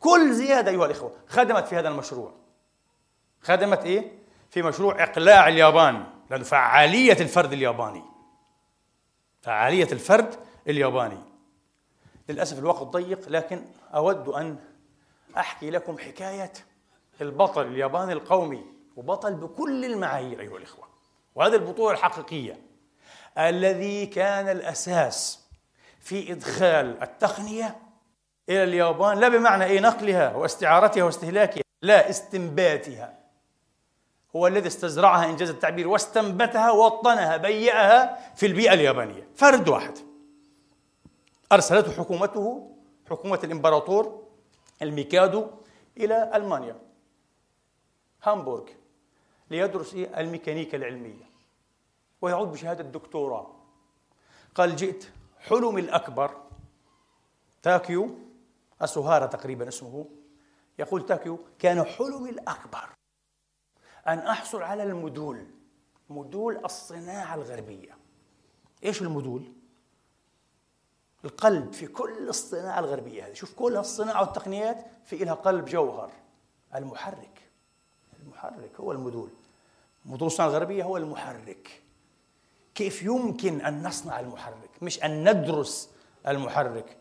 [0.00, 2.32] كل زيادة أيها الإخوة خدمت في هذا المشروع.
[3.42, 4.12] خدمت إيه؟
[4.50, 8.02] في مشروع إقلاع اليابان لأنه فعالية الفرد الياباني.
[9.42, 10.34] فعالية الفرد
[10.68, 11.29] الياباني.
[12.30, 13.64] للأسف الوقت ضيق لكن
[13.94, 14.56] أود أن
[15.36, 16.52] أحكي لكم حكاية
[17.20, 18.64] البطل الياباني القومي
[18.96, 20.84] وبطل بكل المعايير أيها الإخوة.
[21.34, 22.60] وهذه البطولة الحقيقية
[23.38, 25.40] الذي كان الأساس
[26.00, 27.76] في إدخال التقنية
[28.48, 33.20] إلى اليابان لا بمعنى إيه نقلها واستعارتها واستهلاكها لا استنباتها.
[34.36, 39.28] هو الذي استزرعها إنجاز التعبير واستنبتها وطنها بيئها في البيئة اليابانية.
[39.36, 40.09] فرد واحد.
[41.52, 42.76] أرسلته حكومته
[43.10, 44.22] حكومة الإمبراطور
[44.82, 45.46] الميكادو
[45.96, 46.80] إلى ألمانيا
[48.22, 48.68] هامبورغ
[49.50, 51.30] ليدرس الميكانيكا العلمية
[52.22, 53.56] ويعود بشهادة دكتوراه.
[54.54, 56.42] قال جئت حلمي الأكبر
[57.62, 58.18] تاكيو
[58.80, 60.06] أسوهارا تقريبا اسمه
[60.78, 62.88] يقول تاكيو كان حلمي الأكبر.
[64.06, 65.46] أن أحصل على ال model
[66.10, 67.96] model الصناعة الغربية.
[68.84, 69.52] إيش المدول؟
[71.24, 73.32] القلب في كل الصناعة الغربية هذه.
[73.32, 76.10] شوف كل الصناعة والتقنيات في لها قلب جوهر.
[76.74, 77.40] المحرك.
[78.22, 79.30] المحرك هو المدول.
[80.04, 81.82] مدول الصناعة الغربية هو المحرك.
[82.74, 85.90] كيف يمكن أن نصنع المحرك؟ مش أن ندرس
[86.28, 86.96] المحرك.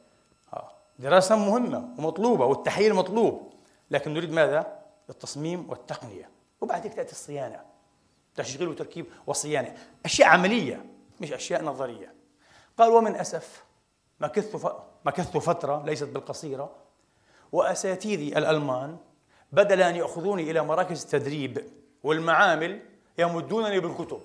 [0.53, 3.53] آه، دراسة مهمة ومطلوبة والتحليل مطلوب.
[3.91, 4.79] لكن نريد ماذا؟
[5.09, 6.29] التصميم والتقنية.
[6.61, 7.61] وبعد ذلك تأتي الصيانة.
[8.35, 9.77] تشغيل وتركيب وصيانة.
[10.05, 10.85] أشياء عملية
[11.21, 12.13] مش أشياء نظرية.
[12.77, 13.63] قال ومن أسف
[14.21, 14.75] مكثت.
[15.05, 16.75] مكثت فترة ليست بالقصيرة
[17.51, 18.97] وأساتذي الألمان
[19.51, 21.67] بدل أن يأخذوني إلى مراكز التدريب
[22.03, 22.81] والمعامل
[23.17, 24.21] يمدونني بالكتب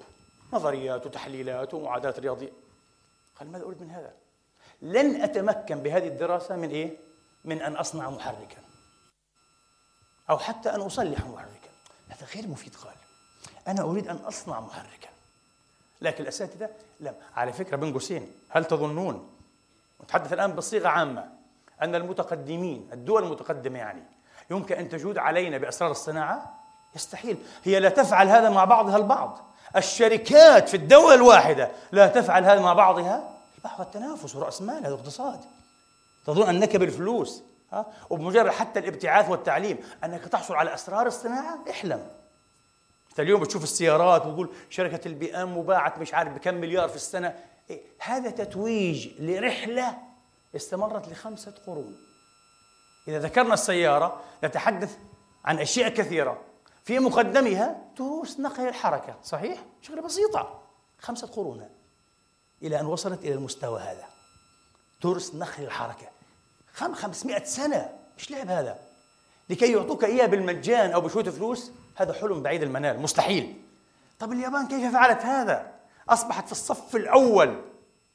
[0.52, 2.52] نظريات وتحليلات ومعادلات رياضية
[3.40, 4.12] قال ماذا أريد من هذا؟
[4.82, 6.96] لن أتمكن بهذه الدراسة من إيه؟
[7.44, 8.62] من أن أصنع محركا
[10.30, 11.70] أو حتى أن أصلح محركا
[12.08, 12.94] هذا غير مفيد قال
[13.68, 15.08] أنا أريد أن أصنع محركا
[16.00, 19.33] لكن الأساتذة لا على فكرة بين قوسين هل تظنون
[20.04, 21.28] نتحدث الآن بصيغة عامة
[21.82, 24.02] أن المتقدمين الدول المتقدمة يعني
[24.50, 26.60] يمكن أن تجود علينا بأسرار الصناعة؟
[26.94, 27.38] يستحيل.
[27.64, 29.38] هي لا تفعل هذا مع بعضها البعض.
[29.76, 35.40] الشركات في الدولة الواحدة لا تفعل هذا مع بعضها؟ البحث التنافس ورأس مال هذا اقتصاد.
[36.26, 42.06] تظن أنك بالفلوس ها؟ وبمجرد حتى الابتعاث والتعليم أنك تحصل على أسرار الصناعة؟ احلم.
[43.10, 47.34] انت اليوم بتشوف السيارات وتقول شركة البي إم وباعت مش عارف بكم مليار في السنة؟
[47.98, 49.98] هذا تتويج لرحلة
[50.56, 51.96] استمرت لخمسة قرون.
[53.08, 54.98] إذا ذكرنا السيارة نتحدث
[55.44, 56.40] عن أشياء كثيرة.
[56.84, 60.62] في مقدمها دروس نقل الحركة صحيح؟ شغلة بسيطة.
[60.98, 61.68] خمسة قرون.
[62.62, 64.06] إلى أن وصلت إلى المستوى هذا.
[65.02, 66.08] دروس نقل الحركة.
[66.72, 67.98] خم 500 سنة.
[68.18, 68.78] مش لعب هذا؟
[69.50, 73.00] لكي يعطوك إياه بالمجان أو بشوية فلوس هذا حلم بعيد المنال.
[73.00, 73.60] مستحيل.
[74.18, 75.73] طب اليابان كيف فعلت هذا؟
[76.08, 77.62] أصبحت في الصف الأول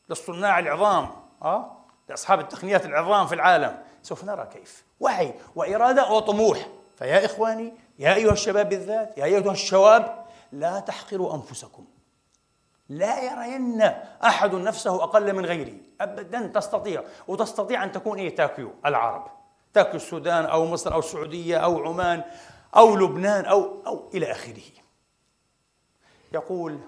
[0.10, 1.10] للصناع العظام
[1.42, 1.78] أه؟
[2.10, 3.84] لأصحاب التقنيات العظام في العالم.
[4.04, 4.86] سوف نرى كيف.
[5.00, 6.68] وعي وإرادة وطموح.
[6.96, 11.86] فيا إخواني يا أيها الشباب بالذات يا أيها الشباب لا تحقروا أنفسكم.
[12.90, 13.82] لا يرين
[14.24, 17.04] أحد نفسه أقل من غيره أبدا تستطيع.
[17.28, 19.28] وتستطيع أن تكون إيه؟ تاكيو العرب.
[19.74, 22.24] تاكيو السودان أو مصر أو السعودية أو عمان
[22.76, 24.62] أو لبنان أو أو إلى آخره.
[26.34, 26.80] يقول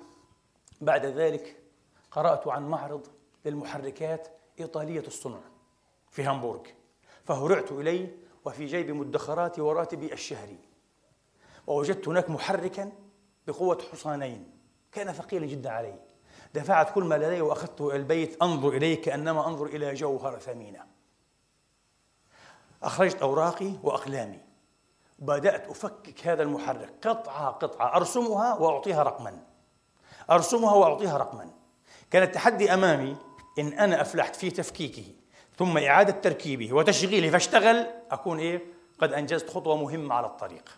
[0.82, 1.64] بعد ذلك
[2.12, 3.08] قرأت عن معرض
[3.46, 4.28] للمحركات
[4.60, 5.40] إيطالية الصنع
[6.10, 6.62] في هامبورغ
[7.24, 8.16] فهرعت إليه
[8.46, 10.60] وفي جيب مدخراتي وراتبي الشهري.
[11.68, 12.92] ووجدت هناك محركا
[13.48, 14.52] بقوة حصانين
[14.92, 16.00] كان ثقيلا جدا علي.
[16.54, 20.86] دفعت كل ما لدي وأخذته إلى البيت أنظر إليه كأنما أنظر إلى جوهرة ثمينة.
[22.84, 24.40] أخرجت أوراقي وأقلامي.
[25.20, 29.51] بدأت أفكك هذا المحرك قطعة قطعة أرسمها وأعطيها رقما.
[30.32, 31.50] أرسمها وأعطيها رقما.
[32.12, 33.18] كان التحدي أمامي
[33.60, 35.06] إن أنا أفلحت في تفكيكه
[35.58, 38.62] ثم إعادة تركيبه وتشغيله فاشتغل أكون إيه؟
[39.00, 40.78] قد أنجزت خطوة مهمة على الطريق.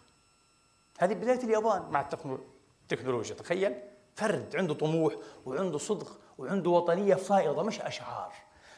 [1.00, 2.08] هذه بداية اليابان مع
[2.82, 3.36] التكنولوجيا.
[3.36, 3.76] تخيل
[4.16, 5.14] فرد عنده طموح
[5.46, 8.34] وعنده صدق وعنده وطنية فائضة مش أشعار.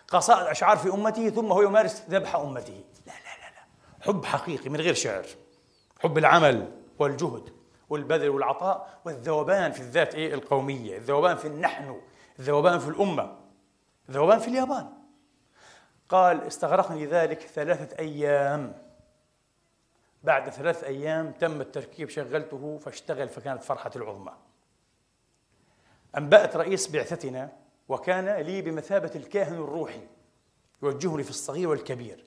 [0.07, 2.83] قصائد أشعار في أمته ثم هو يمارس ذبح أمته.
[3.05, 3.65] لا لا لا لا.
[4.01, 5.25] حب حقيقي من غير شعر.
[5.99, 7.54] حب العمل والجهد.
[7.89, 12.01] والبذل والعطاء والذوبان في الذات إيه؟ القومية الذوبان في النحن
[12.39, 13.37] الذوبان في الأمة
[14.09, 14.89] الذوبان في اليابان.
[16.09, 18.73] قال استغرقني ذلك ثلاثة أيام.
[20.23, 24.33] بعد ثلاث أيام تم التركيب شغلته فاشتغل فكانت فرحة العظمى.
[26.17, 27.51] أنبأت رئيس بعثتنا
[27.89, 30.07] وكان لي بمثابة الكاهن الروحي
[30.83, 32.23] يوجهني في الصغير والكبير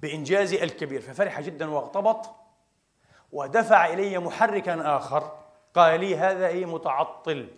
[0.00, 2.30] بإنجازي الكبير ففرح جدا واغتبط
[3.32, 5.38] ودفع إلي محركا آخر.
[5.74, 7.48] قال لي هذا إيه متعطل.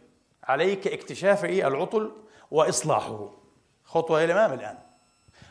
[0.45, 2.13] عليك اكتشاف إيه العطل
[2.51, 3.31] وإصلاحه.
[3.85, 4.79] خطوة إلى الأمام الآن.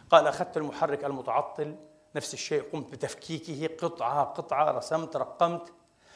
[0.09, 1.76] قال أخذت المحرك المتعطل.
[2.15, 3.76] نفس الشيء قمت بتفكيكه.
[3.88, 5.74] قطعة قطعة رسمت رقمت.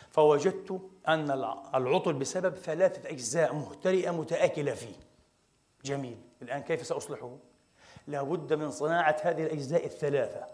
[0.10, 1.32] فوجدت أن
[1.76, 4.95] العطل بسبب ثلاثة أجزاء مهترئة متآكلة فيه.
[5.86, 6.22] جميل.
[6.41, 7.38] الآن كيف سأصلحه؟
[8.08, 10.45] لابد من صناعة هذه الأجزاء الثلاثة.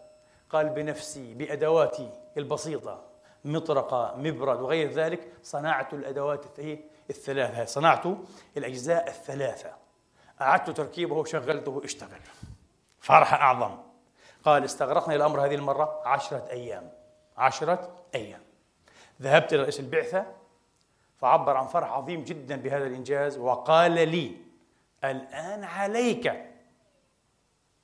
[0.49, 3.06] قال بنفسي بأدواتي البسيطة.
[3.47, 6.45] مطرقة مبرد وغير ذلك صنعت الأدوات
[7.09, 8.07] الثلاثة صنعت
[8.57, 9.73] الأجزاء الثلاثة.
[10.41, 12.21] أعدت تركيبه وشغلته اشتغل.
[12.99, 13.77] فرحة أعظم.
[14.45, 16.91] قال استغرقني الأمر هذه المرة عشرة أيام.
[17.37, 18.41] عشرة أيام.
[19.21, 20.25] ذهبت إلى رئيس البعثة
[21.17, 24.37] فعبر عن فرح عظيم جدا بهذا الإنجاز وقال لي
[25.03, 26.27] الآن عليك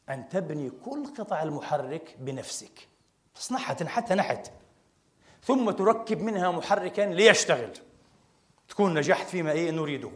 [0.10, 2.88] أن تبني كل قطع المحرك بنفسك.
[3.36, 4.14] تصنعها تنحت.
[4.14, 4.52] نحت
[5.44, 7.72] ثم تركب منها محركا ليشتغل.
[8.70, 10.12] تكون نجحت فيما إيه نريده.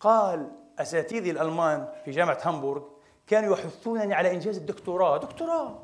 [0.00, 2.82] قال أساتذتي الألمان في جامعة هامبورغ
[3.26, 5.18] كانوا يحثونني على إنجاز الدكتوراه.
[5.18, 5.82] دكتوراه.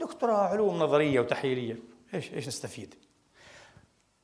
[0.00, 1.76] دكتوراه علوم نظرية وتحليلية.
[2.14, 2.94] إيش إيش نستفيد؟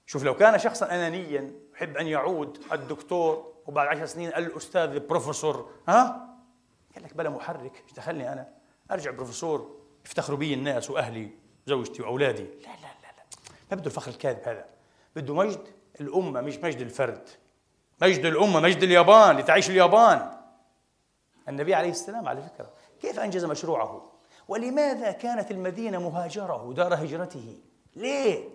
[0.07, 6.29] شوف لو كان شخصا أنانيا يحب أن يعود الدكتور وبعد عشر سنين الأستاذ البروفيسور ها؟
[6.95, 7.83] قال لك بلا محرك.
[7.85, 8.49] إيش دخلني أنا؟
[8.91, 11.31] أرجع بروفيسور يفتخروا بي الناس وأهلي
[11.67, 12.92] زوجتي لا لا لا
[13.73, 14.65] ما بده الفخر الكاذب هذا؟
[15.17, 15.61] بده مجد
[16.01, 17.29] الأمة مش مجد الفرد.
[18.03, 20.31] مجد الأمة مجد اليابان لتعيش اليابان.
[21.49, 22.71] النبي عليه السلام على فكرة
[23.03, 24.13] كيف أنجز مشروعه؟
[24.49, 27.59] ولماذا كانت المدينة مهاجرة دار هجرته؟
[27.97, 28.49] ليه؟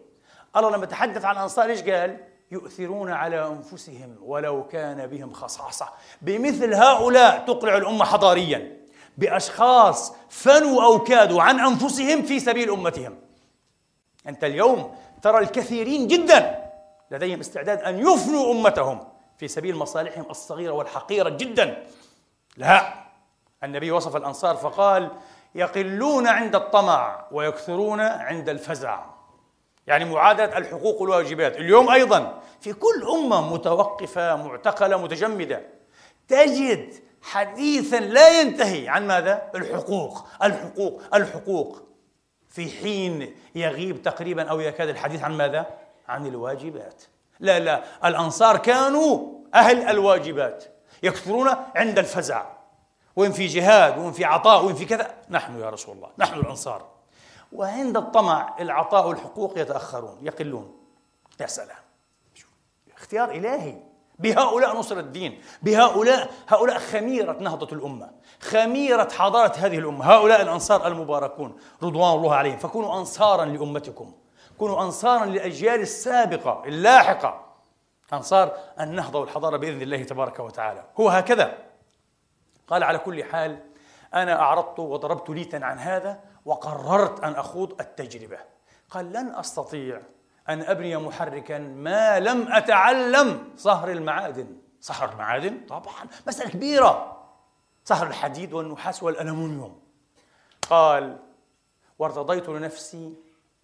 [0.56, 2.18] الله لما تحدث عن الأنصار إيش قال؟
[2.52, 5.90] يؤثرون على أنفسهم ولو كان بهم خصاصة.
[6.22, 8.78] بمثل هؤلاء تقلع الأمة حضاريا.
[9.18, 13.28] بأشخاص فنوا أو كادوا عن أنفسهم في سبيل أمتهم.
[14.28, 16.72] أنت اليوم ترى الكثيرين جدا
[17.12, 19.08] لديهم استعداد أن يفنوا أمتهم
[19.38, 21.84] في سبيل مصالحهم الصغيرة والحقيرة جدا.
[22.58, 22.94] لا
[23.64, 25.12] النبي وصف الأنصار فقال
[25.56, 29.06] يقلون عند الطمع ويكثرون عند الفزع.
[29.88, 31.58] يعني معادلة الحقوق والواجبات.
[31.58, 35.62] اليوم أيضا في كل أمة متوقفة معتقلة متجمدة
[36.28, 41.87] تجد حديثا لا ينتهي عن ماذا؟ الحقوق الحقوق الحقوق.
[42.50, 45.66] في حين يغيب تقريبا أو يكاد الحديث عن ماذا؟
[46.08, 47.04] عن الواجبات.
[47.40, 50.64] لا لا الأنصار كانوا أهل الواجبات
[51.04, 52.46] يكثرون عند الفزع.
[53.16, 55.16] وين في جهاد وين في عطاء وين في كذا.
[55.30, 56.88] نحن يا رسول الله نحن الأنصار.
[57.52, 60.78] وعند الطمع العطاء والحقوق يتأخرون يقلون.
[61.40, 61.78] يا سلام.
[62.98, 63.76] اختيار إلهي.
[64.20, 68.12] بهؤلاء نصر الدين بهؤلاء هؤلاء خميرة نهضة الأمة.
[68.42, 72.58] خميرة حضارة هذه الأمة هؤلاء الأنصار المباركون رضوان الله عليهم.
[72.58, 74.14] فكونوا أنصارا لأمتكم
[74.58, 77.46] كونوا أنصارا للأجيال السابقة اللاحقة.
[78.14, 80.84] أنصار النهضة والحضارة بإذن الله تبارك وتعالى.
[81.00, 81.58] هو هكذا.
[82.68, 83.60] قال على كل حال
[84.14, 88.38] أنا أعرضت وضربت ليتا عن هذا وقررت أن أخوض التجربة.
[88.90, 90.02] قال لن أستطيع
[90.50, 94.48] أن أبني محركا ما لم أتعلم صهر المعادن.
[94.82, 96.08] صهر المعادن؟ طبعا.
[96.28, 97.17] مسألة كبيرة.
[97.88, 99.80] صهر الحديد والنحاس والألمنيوم
[100.70, 101.18] قال
[102.00, 103.14] وارتضيت لنفسي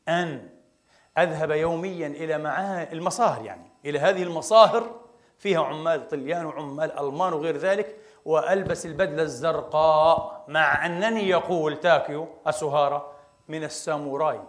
[0.07, 0.49] أن
[1.17, 4.99] أذهب يوميا إلى معاه المصاهر يعني إلى هذه المصاهر
[5.38, 13.13] فيها عمال طليان وعمال ألمان وغير ذلك وألبس البدلة الزرقاء مع أنني يقول تاكيو أسوهارا
[13.47, 14.41] من الساموراي.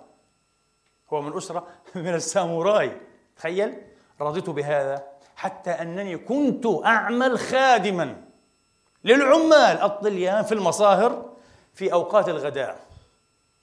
[1.12, 3.00] هو من أسرة من الساموراي.
[3.36, 3.82] تخيل
[4.20, 5.06] رضيت بهذا
[5.36, 8.23] حتى أنني كنت أعمل خادما.
[9.04, 11.30] للعمال الطليان في المصاهر
[11.74, 12.80] في أوقات الغداء.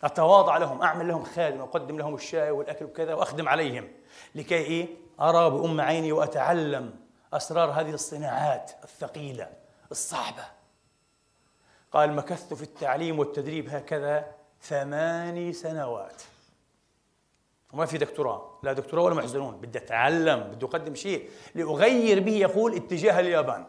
[0.04, 3.88] أتواضع لهم أعمل لهم خادم أقدم لهم الشاي والأكل وكذا وأخدم عليهم.
[4.36, 4.88] لكي إيه؟
[5.20, 6.94] أرى بأم عيني وأتعلم
[7.34, 9.50] أسرار هذه الصناعات الثقيلة
[9.92, 10.44] الصعبة.
[11.92, 14.26] قال مكثت في التعليم والتدريب هكذا
[14.62, 16.22] ثماني سنوات.
[17.74, 19.56] وما في دكتوراه لا دكتوراه ولا محزنون.
[19.56, 21.30] بدي أتعلم بدي أقدم شيء.
[21.56, 23.66] لأغير به يقول اتجاه اليابان.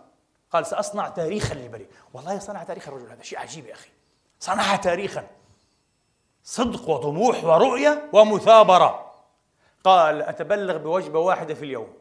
[0.53, 3.90] قال سأصنع تاريخا لبني والله صنع تاريخ الرجل هذا شيء عجيب يا أخي.
[4.40, 5.26] صنع تاريخا.
[6.44, 9.12] صدق وطموح ورؤية ومثابرة.
[9.84, 11.94] قال أتبلغ بوجبة واحدة في اليوم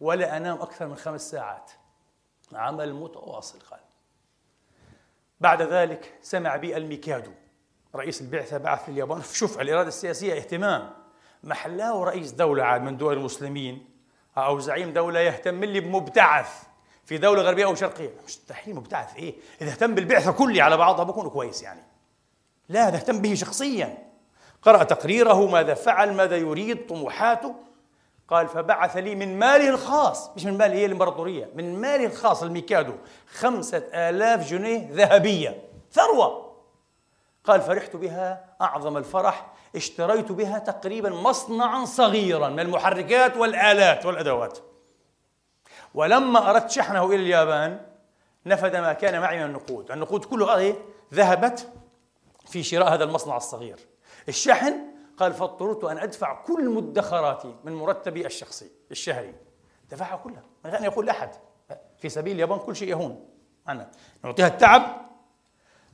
[0.00, 1.70] ولا أنام أكثر من خمس ساعات.
[2.52, 3.80] عمل متواصل قال.
[5.40, 7.32] بعد ذلك سمع بي الميكادو
[7.94, 10.90] رئيس البعثة بعث في اليابان شوف الإرادة السياسية اهتمام.
[11.42, 13.96] محلاه رئيس دولة عاد من دول المسلمين.
[14.38, 16.65] أو زعيم دولة يهتم لي بمبتعث
[17.06, 18.10] في دولة غربية أو شرقية.
[18.24, 19.16] مستحيل مبتعث.
[19.16, 21.82] إيه؟ إذا اهتم بالبعثة كلها على بعضها بكون كويس يعني.
[22.68, 23.98] لا ده اهتم به شخصيا.
[24.62, 27.54] قرأ تقريره ماذا فعل ماذا يريد طموحاته.
[28.28, 30.30] قال فبعث لي من ماله الخاص.
[30.36, 31.50] مش من ماله هي الإمبراطورية.
[31.54, 32.92] من ماله الخاص الميكادو.
[33.34, 35.62] خمسة آلاف جنيه ذهبية.
[35.92, 36.56] ثروة.
[37.44, 39.46] قال فرحت بها أعظم الفرح.
[39.76, 44.58] اشتريت بها تقريبا مصنعا صغيرا من المحركات والآلات والأدوات.
[45.96, 47.80] ولما أردت شحنه إلى اليابان
[48.46, 49.90] نفد ما كان معي من النقود.
[49.90, 50.74] النقود كلها إيه؟
[51.14, 51.72] ذهبت
[52.46, 53.78] في شراء هذا المصنع الصغير.
[54.28, 54.74] الشحن
[55.16, 59.34] قال فاضطررت أن أدفع كل مدخراتي من مرتبي الشخصي الشهري.
[59.90, 61.30] دفعها كلها من غير أن يقول أحد
[61.98, 63.28] في سبيل اليابان كل شيء يهون
[63.66, 63.90] عنا.
[64.24, 64.82] نعطيها التعب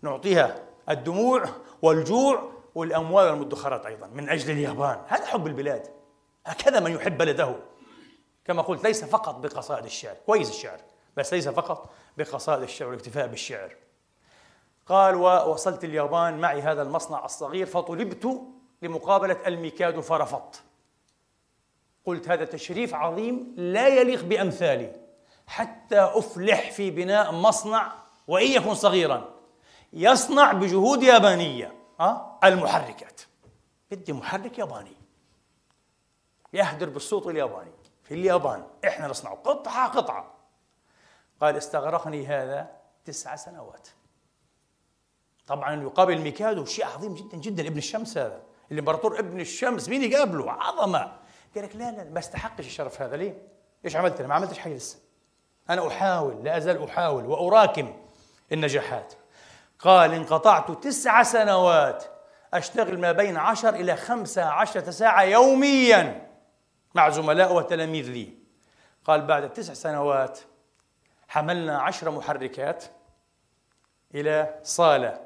[0.03, 0.55] نعطيها
[0.89, 1.45] الدموع
[1.83, 4.99] والجوع والأموال والمدخرات أيضا من أجل اليابان.
[5.09, 5.87] هذا حب البلاد.
[6.47, 7.57] هكذا من يحب بلده.
[8.45, 10.17] كما قلت ليس فقط بقصائد الشعر.
[10.27, 10.81] كويس الشعر
[11.17, 13.77] بس ليس فقط بقصائد الشعر والاكتفاء بالشعر.
[14.87, 18.43] قال ووصلت اليابان معي هذا المصنع الصغير فطلبت
[18.83, 20.63] لمقابلة الميكادو فرفضت.
[22.05, 24.93] قلت هذا تشريف عظيم لا يليق بأمثالي
[25.47, 27.93] حتى أفلح في بناء مصنع
[28.29, 29.35] وإن يكن صغيرا.
[29.93, 31.75] يصنع بجهود يابانية.
[32.01, 33.21] أه؟ المحركات.
[33.91, 34.97] بدي محرك ياباني.
[36.53, 37.73] يهدر بالصوت الياباني.
[38.03, 38.65] في اليابان.
[38.87, 40.35] إحنا نصنعه قطعة قطعة.
[41.41, 42.71] قال استغرقني هذا
[43.05, 43.89] تسع سنوات.
[45.47, 47.67] طبعا يقابل ميكادو شيء عظيم جدا جدا.
[47.69, 48.43] ابن الشمس هذا
[48.73, 51.13] الإمبراطور ابن الشمس مين يقابله؟ عظمة.
[51.55, 53.17] قال لك لا لا ما استحقش الشرف هذا.
[53.17, 53.43] ليه؟
[53.85, 54.99] إيش عملت أنا؟ ما عملتش حاجة لسه.
[55.71, 57.97] أنا أحاول لا أزال أحاول وأراكم
[58.53, 59.15] النجاحات.
[59.79, 62.05] قال انقطعت تسع سنوات
[62.55, 66.32] أشتغل ما بين عشر إلى خمسة عشرة ساعة يوميا.
[66.95, 68.35] مع زملاء وتلاميذ لي.
[69.05, 70.41] قال بعد تسع سنوات
[71.29, 72.85] حملنا عشر محركات
[74.15, 75.21] إلى صالة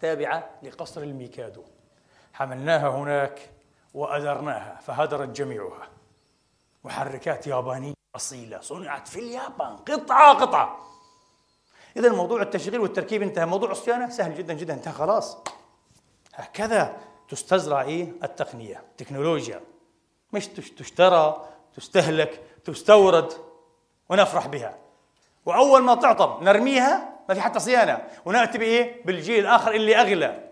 [0.00, 1.64] تابعة لقصر الميكادو.
[2.32, 3.50] حملناها هناك
[3.94, 5.88] وأدرناها فهدرت جميعها.
[6.84, 10.78] محركات يابانية أصيلة صنعت في اليابان قطعة قطعة.
[11.96, 13.46] إذا موضوع التشغيل والتركيب انتهى.
[13.46, 15.38] موضوع الصيانة سهل جدا جدا انتهى خلاص.
[16.34, 19.60] هكذا تستزرع إيه التقنية التكنولوجيا
[20.32, 23.32] مش تشترى تستهلك تستورد
[24.08, 24.78] ونفرح بها.
[25.46, 28.08] وأول ما تعطب نرميها ما في حتى صيانة.
[28.24, 30.50] ونأتي بإيه؟ بالجيل الآخر اللي أغلى.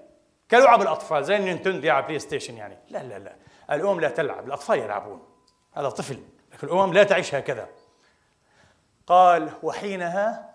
[0.51, 2.79] كلعب الأطفال زي النينتندو يلعب بلاي ستيشن يعني.
[2.89, 3.37] لا لا لا.
[3.70, 5.22] الأمم لا تلعب الأطفال يلعبون.
[5.74, 6.22] هذا طفل.
[6.53, 7.68] لكن الأمم لا تعيش هكذا.
[9.07, 10.55] قال وحينها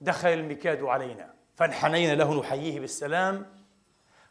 [0.00, 3.46] دخل المكاد علينا فانحنينا له نحييه بالسلام.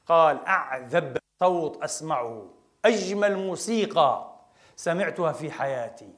[0.08, 2.59] قال أعذب صوت أسمعه.
[2.86, 4.36] أجمل موسيقى
[4.76, 6.14] سمعتها في حياتي.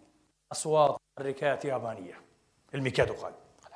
[0.51, 2.21] أصوات محركات يابانية.
[2.75, 3.33] الميكادو قال.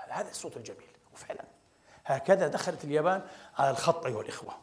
[0.09, 0.87] هذا الصوت الجميل.
[1.13, 1.43] وفعلا.
[2.05, 3.21] هكذا دخلت اليابان
[3.57, 4.53] على الخط أيها الإخوة.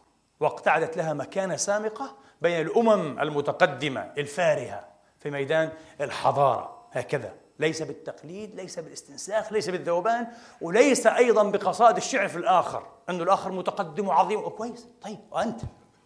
[0.40, 6.86] واقتعدت لها مكانة سامقة بين الأمم المتقدمة الفارهة في ميدان الحضارة.
[6.92, 7.34] هكذا.
[7.58, 10.26] ليس بالتقليد ليس بالاستنساخ ليس بالذوبان
[10.60, 14.40] وليس أيضا بقصائد الشعر في الآخر أنه الآخر متقدم وعظيم.
[14.40, 15.60] وكويس طيب وأنت؟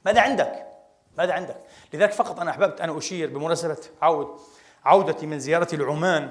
[0.04, 0.75] ماذا عندك؟
[1.18, 1.56] ماذا عندك
[1.94, 4.40] لذلك فقط أنا أحببت أن أشير بمناسبة عود
[4.84, 6.30] عودتي من زيارتي لعمان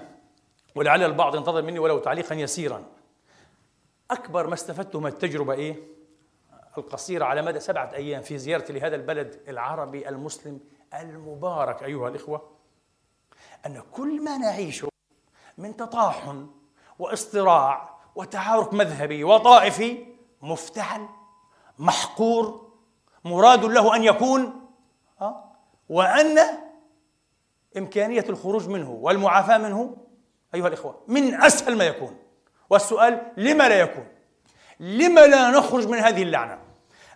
[0.75, 2.85] ولعل البعض ينتظر مني ولو تعليقا يسيرا
[4.11, 5.95] أكبر ما استفدته من التجربة إيه؟
[6.77, 10.59] القصيرة على مدى سبعة أيام في زيارتي لهذا البلد العربي المسلم
[10.93, 12.49] المبارك أيها الإخوة
[13.65, 14.89] أن كل ما نعيشه
[15.57, 16.47] من تطاحن
[16.99, 20.05] واصطراع وتعارك مذهبي وطائفي
[20.41, 21.07] مفتعل
[21.79, 22.71] محقور
[23.25, 24.64] مراد له أن يكون
[25.89, 26.39] وأن
[27.77, 29.97] إمكانية الخروج منه والمعافاة منه
[30.55, 32.17] أيها الإخوة من أسهل ما يكون.
[32.69, 34.07] والسؤال لما لا يكون؟
[34.79, 36.59] لما لا نخرج من هذه اللعنة؟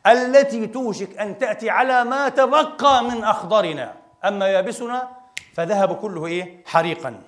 [0.08, 3.96] التي توشك أن تأتي على ما تبقى من أخضرنا.
[4.26, 5.10] أما يابسنا
[5.54, 7.22] فذهب كله إيه؟ حريقا.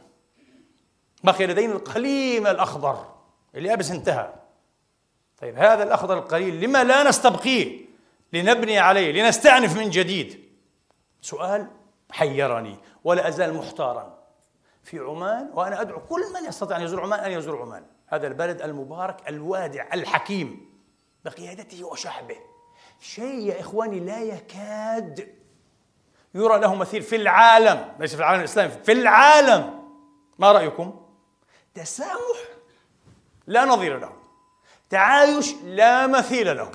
[1.24, 3.06] بقي لدينا القليل الأخضر.
[3.56, 4.34] اليابس انتهى.
[5.42, 7.86] طيب هذا الأخضر القليل لما لا نستبقيه؟
[8.34, 10.51] لنبني عليه لنستأنف من جديد.
[11.22, 11.68] سؤال
[12.12, 14.22] حيرني ولا أزال محتارا.
[14.84, 17.86] في عمان وأنا أدعو كل من يستطيع أن يزور عمان أن يزور عمان.
[18.08, 20.72] هذا البلد المبارك الوادع الحكيم
[21.26, 22.38] بقيادته وشعبه.
[23.00, 25.36] شيء يا إخواني لا يكاد
[26.36, 27.94] يرى له مثيل في العالم.
[28.00, 29.90] ليس في العالم الإسلامي في العالم.
[30.40, 31.06] ما رأيكم؟
[31.74, 32.40] تسامح
[33.48, 34.14] لا نظير له.
[34.90, 36.72] تعايش لا مثيل له.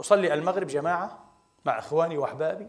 [0.00, 1.24] أصلي المغرب جماعة
[1.64, 2.68] مع إخواني وأحبابي.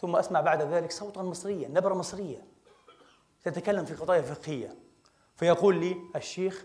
[0.00, 2.44] ثم أسمع بعد ذلك صوتا مصريا نبرة مصرية
[3.44, 4.74] تتكلم في قضايا فقهية.
[5.36, 6.64] فيقول لي الشيخ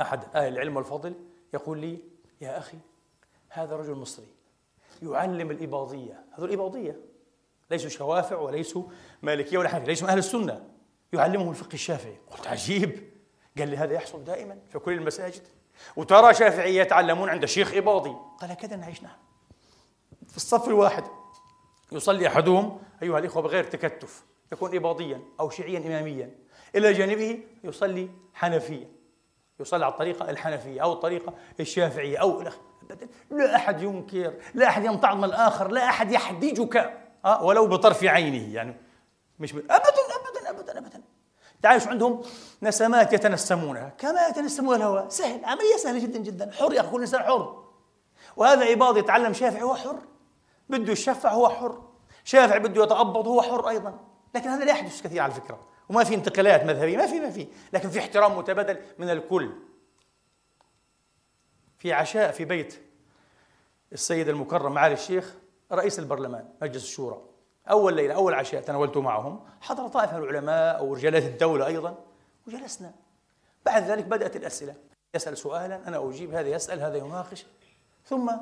[0.00, 1.14] أحد أهل العلم والفضل
[1.54, 1.98] يقول لي
[2.40, 2.78] يا أخي
[3.48, 4.28] هذا رجل مصري
[5.02, 6.24] يعلم الإباضية.
[6.32, 7.00] هذول الإباضية
[7.70, 8.84] ليسوا شوافع وليسوا
[9.22, 10.68] مالكية ولا حنفية ليسوا أهل السنة.
[11.12, 12.16] يعلمهم الفقه الشافعي.
[12.30, 13.12] قلت عجيب.
[13.58, 15.42] قال لي هذا يحصل دائما في كل المساجد.
[15.96, 18.16] وترى شافعية يتعلمون عند شيخ إباضي.
[18.40, 19.16] قال كذا نعيشنا
[20.28, 21.04] في الصف الواحد.
[21.92, 26.30] يصلي أحدهم أيها الإخوة بغير تكتف يكون إباضيا أو شيعيا إماميا.
[26.74, 28.88] إلى جانبه يصلي حنفيا
[29.60, 32.42] يصلي على الطريقة الحنفية أو الطريقة الشافعية أو
[33.30, 36.98] لا أحد ينكر لا أحد يمتعض من الآخر لا أحد يحدجك.
[37.24, 38.76] أه ولو بطرف عينه يعني
[39.38, 41.02] مش أبدا أبدا أبدا أبدا.
[41.62, 42.22] تعيش عندهم
[42.62, 43.92] نسمات يتنسمونها.
[43.98, 47.64] كما يتنسمون الهواء سهل عملية سهلة جدا جدا حر يا أخي كل إنسان حر.
[48.36, 49.98] وهذا عباض يتعلم شافعي هو حر.
[50.78, 51.82] بده يشفع هو حر.
[52.24, 53.98] شافعي بده يتأبض هو حر أيضا.
[54.34, 55.60] لكن هذا لا يحدث كثير على فكرة.
[55.88, 57.48] وما في انتقالات مذهبية ما في ما في.
[57.72, 59.52] لكن في احترام متبادل من الكل.
[61.78, 62.82] في عشاء في بيت
[63.92, 65.34] السيد المكرم معالي الشيخ
[65.72, 67.22] رئيس البرلمان مجلس الشورى.
[67.70, 69.44] أول ليلة أول عشاء تناولت معهم.
[69.60, 72.04] حضر طائفة من العلماء أو رجالات الدولة أيضا
[72.46, 72.94] وجلسنا.
[73.66, 74.74] بعد ذلك بدأت الأسئلة.
[75.14, 77.46] يسأل سؤالا أنا أجيب هذا يسأل هذا يناقش.
[78.04, 78.32] ثم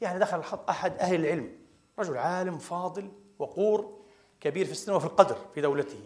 [0.00, 1.65] يعني دخل الخط أحد أهل العلم.
[1.98, 3.98] رجل عالم فاضل وقور
[4.40, 6.00] كبير في السن وفي القدر في دولته.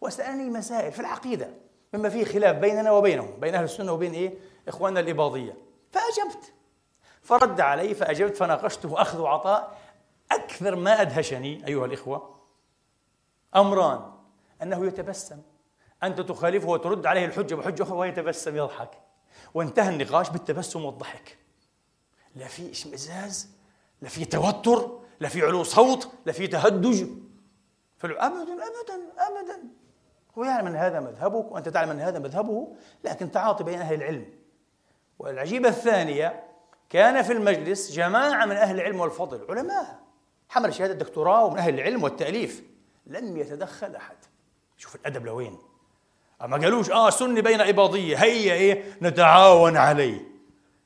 [0.00, 1.50] وسألني مسائل في العقيدة
[1.94, 4.34] مما فيه خلاف بيننا وبينهم بين أهل السنة وبين إيه؟
[4.68, 5.56] إخواننا الإباضية.
[5.90, 6.52] فأجبت.
[7.22, 9.78] فرد علي فأجبت فناقشته أخذ وعطاء
[10.32, 12.38] أكثر ما أدهشني أيها الإخوة.
[13.56, 14.12] أمران
[14.62, 15.42] أنه يتبسم.
[16.02, 18.90] أنت تخالفه وترد عليه الحجة بحجة أخرى ويتبسم يضحك.
[19.54, 21.38] وانتهى النقاش بالتبسم والضحك.
[22.34, 23.50] لا في إشمئزاز
[24.02, 27.02] لا في توتر لا في علو صوت لا في تهدج.
[28.04, 29.62] ابدا ابدا ابدا.
[30.38, 32.68] هو يعلم أن هذا مذهبك وأنت تعلم أن هذا مذهبه
[33.04, 34.26] لكن تعاطي بين أهل العلم.
[35.18, 36.44] والعجيبة الثانية
[36.90, 40.00] كان في المجلس جماعة من أهل العلم والفضل علماء.
[40.48, 42.62] حمل شهادة دكتوراه ومن أهل العلم والتأليف.
[43.06, 44.16] لم يتدخل أحد.
[44.76, 45.58] شوف الأدب لوين.
[46.40, 50.20] ما قالوش آه سني بين اباضيه هيا إيه نتعاون عليه.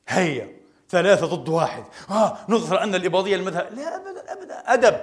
[0.07, 0.56] هيا.
[0.89, 1.83] ثلاثة ضد واحد.
[2.09, 5.01] آه نظهر أن الإباضية المذهب لا أبدا أبدا أدب.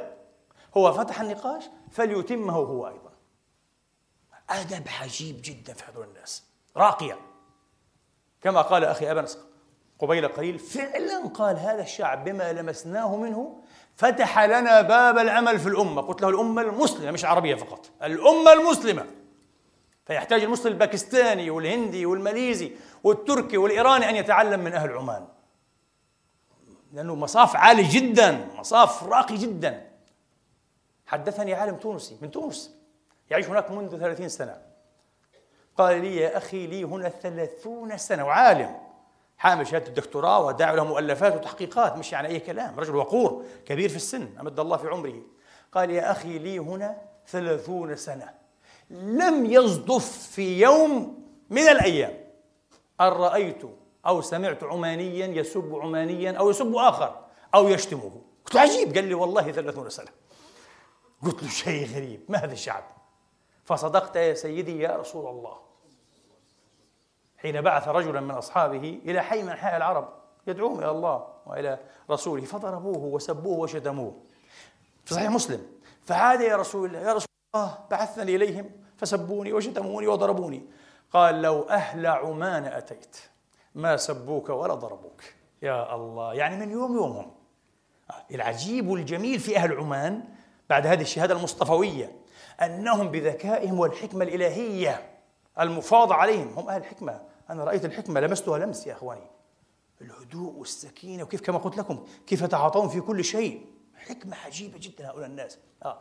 [0.76, 3.12] هو فتح النقاش فليتمه هو أيضا.
[4.50, 6.44] أدب عجيب جدا في هذول الناس.
[6.76, 7.18] راقية.
[8.42, 9.38] كما قال أخي أبنس
[9.98, 13.56] قبيل قليل فعلا قال هذا الشعب بما لمسناه منه
[13.96, 16.02] فتح لنا باب الأمل في الأمة.
[16.02, 17.90] قلت له الأمة المسلمة مش عربية فقط.
[18.02, 19.06] الأمة المسلمة.
[20.06, 22.72] فيحتاج المسلم الباكستاني والهندي والماليزي
[23.04, 25.26] والتركي والإيراني أن يتعلم من أهل عمان.
[26.94, 29.90] لأنه مصاف عالي جدا مصاف راقي جدا.
[31.06, 32.74] حدثني عالم تونسي من تونس
[33.30, 34.62] يعيش هناك منذ ثلاثين سنة.
[35.76, 38.76] قال لي يا أخي لي هنا ثلاثون سنة وعالم.
[39.38, 42.80] حامل شهادة الدكتوراه وداعي له مؤلفات وتحقيقات مش يعني أي كلام.
[42.80, 45.22] رجل وقور كبير في السن أمد الله في عمره.
[45.72, 46.96] قال يا أخي لي هنا
[47.28, 48.30] ثلاثون سنة.
[48.90, 52.14] لم يصدف في يوم من الأيام.
[53.00, 53.62] أن رأيت
[54.06, 57.20] أو سمعت عمانيا يسب عمانيا أو يسب آخر
[57.54, 58.22] أو يشتمه.
[58.46, 58.94] قلت عجيب.
[58.94, 60.10] قال لي والله ثلاثون سنة
[61.22, 62.20] قلت له شيء غريب.
[62.28, 62.84] ما هذا الشعب؟
[63.64, 65.58] فصدقت يا سيدي يا رسول الله.
[67.36, 70.08] حين بعث رجلا من أصحابه إلى حي من أنحاء العرب
[70.46, 71.78] يدعوهم إلى الله وإلى
[72.10, 72.44] رسوله.
[72.44, 74.14] فضربوه وسبوه وشتموه.
[75.04, 75.66] في صحيح مسلم.
[76.04, 80.62] فعاد يا رسول الله يا رسول الله بعثني إليهم فسبوني وشتموني وضربوني.
[81.12, 83.16] قال لو أهل عمان أتيت.
[83.74, 85.22] ما سبوك ولا ضربوك.
[85.62, 86.34] يا الله.
[86.34, 87.30] يعني من يوم يومهم.
[88.30, 90.24] العجيب والجميل في أهل عمان
[90.70, 92.12] بعد هذه الشهادة المصطفوية
[92.62, 95.10] أنهم بذكائهم والحكمة الإلهية
[95.60, 96.48] المفاضة عليهم.
[96.56, 97.20] هم أهل الحكمة
[97.50, 99.30] أنا رأيت الحكمة لمستها لمس يا أخواني.
[100.00, 103.66] الهدوء والسكينة وكيف كما قلت لكم كيف يتعاطون في كل شيء.
[103.96, 105.58] حكمة عجيبة جدا هؤلاء الناس.
[105.84, 105.98] آه.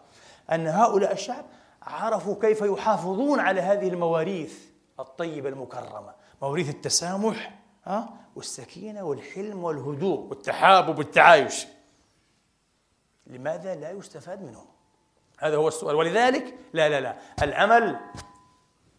[0.51, 1.45] أن هؤلاء الشعب
[1.81, 4.59] عرفوا كيف يحافظون على هذه المواريث
[4.99, 6.13] الطيبة المكرمة.
[6.41, 11.67] مواريث التسامح ها؟ والسكينة والحلم والهدوء والتحابب والتعايش.
[13.27, 14.65] لماذا لا يستفاد منهم؟
[15.39, 15.95] هذا هو السؤال.
[15.95, 17.15] ولذلك لا لا لا.
[17.43, 17.99] الأمل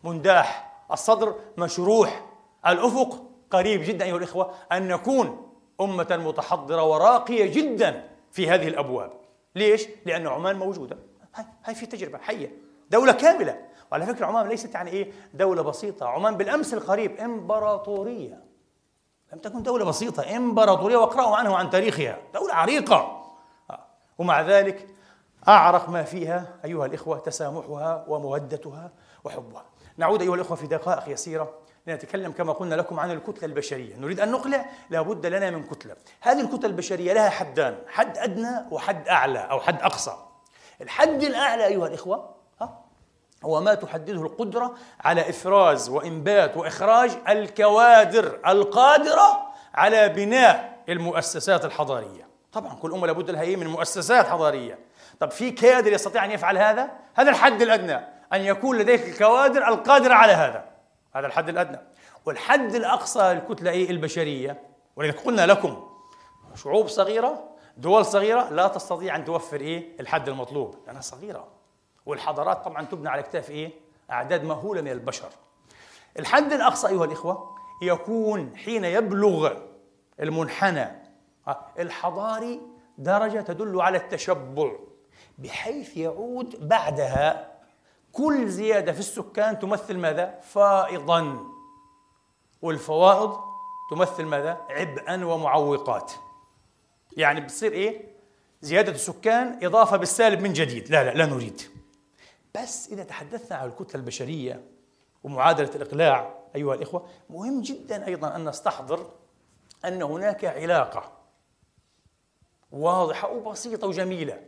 [0.05, 2.26] منداح الصدر مشروح
[2.66, 9.12] الأفق قريب جدا أيها الإخوة أن نكون أمة متحضرة وراقية جدا في هذه الأبواب.
[9.55, 10.99] ليش؟ لأن عمان موجودة.
[11.35, 12.53] هاي, هاي في تجربة حية.
[12.91, 13.61] دولة كاملة.
[13.93, 16.07] وعلى فكرة عمان ليست يعني إيه؟ دولة بسيطة.
[16.09, 17.16] عمان بالأمس القريب.
[17.16, 18.45] إمبراطورية.
[19.35, 20.37] لم تكن دولة بسيطة.
[20.37, 22.18] إمبراطورية واقرأوا عنها وعن تاريخها.
[22.35, 23.24] دولة عريقة.
[24.18, 24.87] ومع ذلك
[25.49, 28.91] أعرق ما فيها أيها الإخوة تسامحها ومودتها
[29.24, 29.64] وحبها.
[29.97, 31.55] نعود أيها الأخوة في دقائق يسيرة
[31.87, 33.97] لنتكلم كما قلنا لكم عن الكتلة البشرية.
[33.97, 34.66] نريد أن نقلع.
[34.91, 35.97] لابد لنا من كتلة.
[36.20, 37.78] هذه الكتلة البشرية لها حدان.
[37.89, 40.16] حد أدنى وحد أعلى أو حد أقصى.
[40.80, 42.34] الحد الأعلى أيها الإخوة
[43.45, 49.40] هو ما تحدده القدرة على إفراز وإنبات وإخراج الكوادر القادرة
[49.74, 52.28] على بناء المؤسسات الحضارية.
[52.53, 54.78] طبعا كل أمة لابد لها إيه؟ من مؤسسات حضارية.
[55.20, 57.97] طب في كادر يستطيع أن يفعل هذا؟ هذا الحد الأدنى
[58.32, 60.64] أن يكون لديك الكوادر القادرة على هذا.
[61.14, 61.80] هذا الحد الأدنى.
[62.26, 64.62] والحد الأقصى للكتلة إيه؟ البشرية.
[64.97, 65.88] ولذلك قلنا لكم
[66.55, 67.45] شعوب صغيرة
[67.76, 70.76] دول صغيرة لا تستطيع أن توفر إيه؟ الحد المطلوب.
[70.86, 71.49] لأنها صغيرة.
[72.07, 73.73] والحضارات طبعا تبنى على كتاف إيه؟
[74.11, 75.29] أعداد مهولة من البشر.
[76.19, 79.53] الحد الأقصى أيها الإخوة يكون حين يبلغ
[80.21, 80.89] المنحنى.
[81.79, 82.61] الحضاري
[82.99, 84.73] درجة تدل على التشبع
[85.39, 87.55] بحيث يعود بعدها.
[88.13, 91.39] كل زيادة في السكان تمثل ماذا؟ فائضا.
[92.63, 93.41] والفوائض
[93.91, 96.13] تمثل ماذا؟ عبئا ومعوقات.
[97.17, 98.15] يعني بتصير إيه؟
[98.61, 100.91] زيادة السكان إضافة بالسالب من جديد.
[100.91, 101.63] لا لا لا نريد.
[102.55, 104.65] بس إذا تحدثنا عن الكتلة البشرية
[105.25, 109.11] ومعادلة الإقلاع أيها الإخوة مهم جدا أيضا أن نستحضر
[109.85, 111.13] أن هناك علاقة
[112.73, 114.41] واضحة وبسيطة وجميلة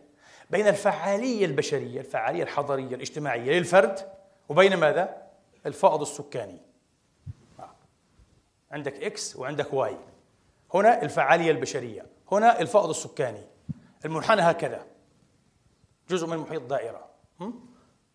[0.50, 4.12] بين الفعالية البشرية الفعالية الحضارية الاجتماعية للفرد
[4.48, 5.22] وبين ماذا؟
[5.66, 6.60] الفائض السكاني.
[8.70, 9.96] عندك X وعندك Y.
[10.74, 13.42] هنا الفعالية البشرية هنا الفائض السكاني.
[14.04, 14.86] المنحنى هكذا.
[16.08, 17.06] جزء من محيط دائرة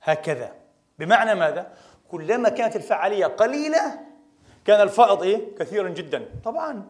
[0.04, 0.52] هكذا.
[1.00, 1.68] بمعنى ماذا؟
[2.12, 4.00] كلما كانت الفعالية قليلة
[4.66, 6.26] كان الفائض إيه؟ كثيرا جدا.
[6.46, 6.84] طبعا.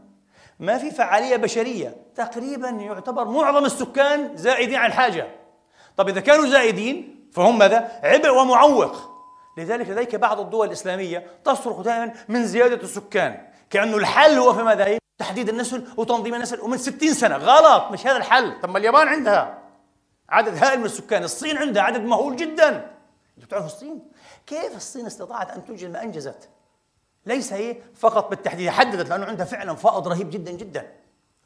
[0.59, 1.95] ما في فعالية بشرية.
[2.15, 5.27] تقريبا يعتبر معظم السكان زائدين عن الحاجة
[5.97, 9.11] طب إذا كانوا زائدين فهم ماذا؟ عبء ومعوق.
[9.57, 13.47] لذلك لديك بعض الدول الإسلامية تصرخ دائما من زيادة السكان.
[13.69, 16.61] كأنه الحل هو في ماذا؟ تحديد النسل وتنظيم النسل.
[16.61, 17.37] ومن 60 سنة.
[17.37, 17.91] غلط.
[17.91, 18.61] مش هذا الحل.
[18.61, 19.57] طب ما اليابان عندها
[20.29, 21.23] عدد هائل من السكان.
[21.23, 22.90] الصين عندها عدد مهول جدا.
[23.41, 24.11] أنتوا بتعرفوا الصين؟
[24.45, 26.49] كيف الصين استطاعت أن تنجز ما أنجزت؟
[27.25, 30.91] ليس هي فقط بالتحديد حددت لأنه عندها فعلا فائض رهيب جدا جدا.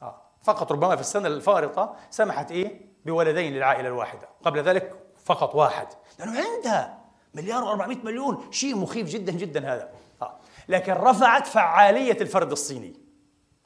[0.02, 0.22] آه.
[0.44, 4.30] فقط ربما في السنة الفارطه سمحت إيه؟ بولدين للعائلة الواحدة.
[4.44, 5.88] قبل ذلك فقط واحد.
[6.20, 7.00] لأنه عندها
[7.34, 8.52] مليار و400 مليون.
[8.52, 9.90] شيء مخيف جدا جدا هذا.
[10.22, 10.38] آه.
[10.70, 12.94] لكن رفعت فعالية الفرد الصيني.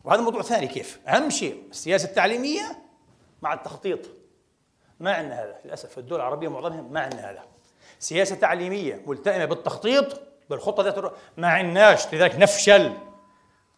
[0.03, 2.83] وهذا موضوع ثاني كيف؟ أهم شيء السياسة التعليمية
[3.41, 3.99] مع التخطيط.
[4.99, 5.59] ما عندنا هذا.
[5.65, 7.43] للأسف الدول العربية معظمها ما عندنا هذا.
[7.99, 12.13] سياسة تعليمية ملتئمة بالتخطيط بالخطة ذات ما عندناش.
[12.13, 12.93] لذلك نفشل.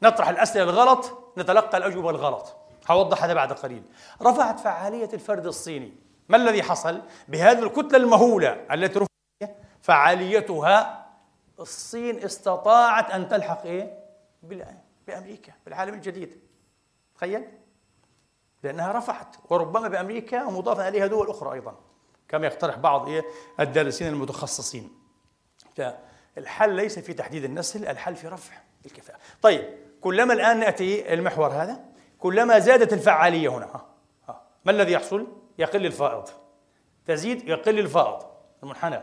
[0.03, 2.55] نطرح الأسئلة الغلط نتلقى الأجوبة الغلط
[2.87, 3.83] هوضح هذا بعد قليل.
[4.21, 5.93] رفعت فعالية الفرد الصيني.
[6.29, 11.07] ما الذي حصل؟ بهذه الكتلة المهولة التي رفعت فعاليتها
[11.59, 13.99] الصين استطاعت أن تلحق إيه؟
[15.07, 16.39] بأمريكا بالعالم الجديد.
[17.15, 17.47] تخيل؟
[18.63, 21.75] لأنها رفعت وربما بأمريكا ومضافا إليها دول أخرى أيضا.
[22.31, 23.25] كما يقترح بعض إيه
[23.59, 24.89] الدارسين المتخصصين
[25.75, 28.53] فالحل ليس في تحديد النسل الحل في رفع
[28.85, 31.79] الكفاءة طيب كلما الآن نأتي المحور هذا
[32.19, 33.85] كلما زادت الفعالية هنا ها.
[34.29, 34.41] ها.
[34.65, 35.27] ما الذي يحصل؟
[35.57, 36.29] يقل الفائض
[37.05, 38.23] تزيد يقل الفائض
[38.63, 39.01] المنحنى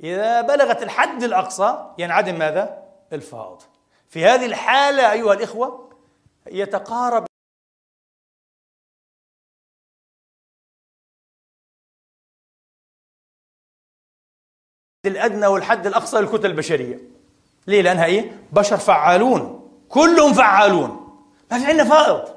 [0.00, 2.82] إذا بلغت الحد الأقصى ينعدم ماذا؟
[3.12, 3.62] الفائض
[4.08, 5.90] في هذه الحالة أيها الإخوة
[6.46, 7.26] يتقارب
[15.06, 16.98] الأدنى والحد الأقصى للكتل البشرية
[17.66, 21.18] ليه؟ لأنها إيه؟ بشر فعالون كلهم فعالون
[21.50, 22.28] ما في عندنا فائض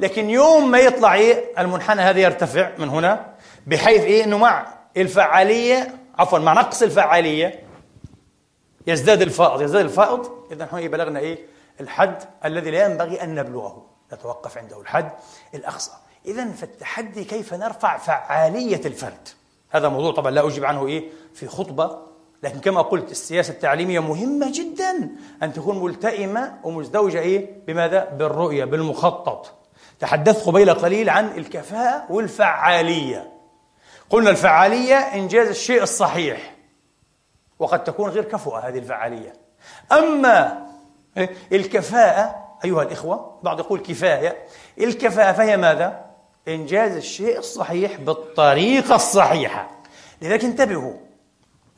[0.00, 3.34] لكن يوم ما يطلع إيه؟ المنحنى هذا يرتفع من هنا
[3.66, 4.66] بحيث إيه؟ إنه مع
[4.96, 7.62] الفعالية عفوا مع نقص الفعالية
[8.86, 11.38] يزداد الفائض يزداد الفائض إذا هنا بلغنا إيه؟
[11.80, 15.10] الحد الذي لا ينبغي أن نبلغه نتوقف عنده الحد
[15.54, 15.92] الأقصى
[16.26, 19.28] إذا فالتحدي كيف نرفع فعالية الفرد
[19.70, 21.04] هذا موضوع طبعا لا أجيب عنه إيه
[21.34, 21.98] في خطبة
[22.42, 25.10] لكن كما قلت السياسة التعليمية مهمة جدا
[25.42, 29.54] أن تكون ملتئمة ومزدوجة إيه؟ بماذا؟ بالرؤية بالمخطط.
[30.00, 33.32] تحدثت قبيل قليل عن الكفاءة والفعالية.
[34.10, 36.54] قلنا الفعالية إنجاز الشيء الصحيح
[37.58, 39.32] وقد تكون غير كفؤة هذه الفعالية.
[39.92, 40.66] أما
[41.52, 44.36] الكفاءة أيها الإخوة بعض يقول كفاية.
[44.78, 46.04] الكفاءة فهي ماذا؟
[46.48, 49.70] إنجاز الشيء الصحيح بالطريقة الصحيحة.
[50.22, 51.03] لذلك انتبهوا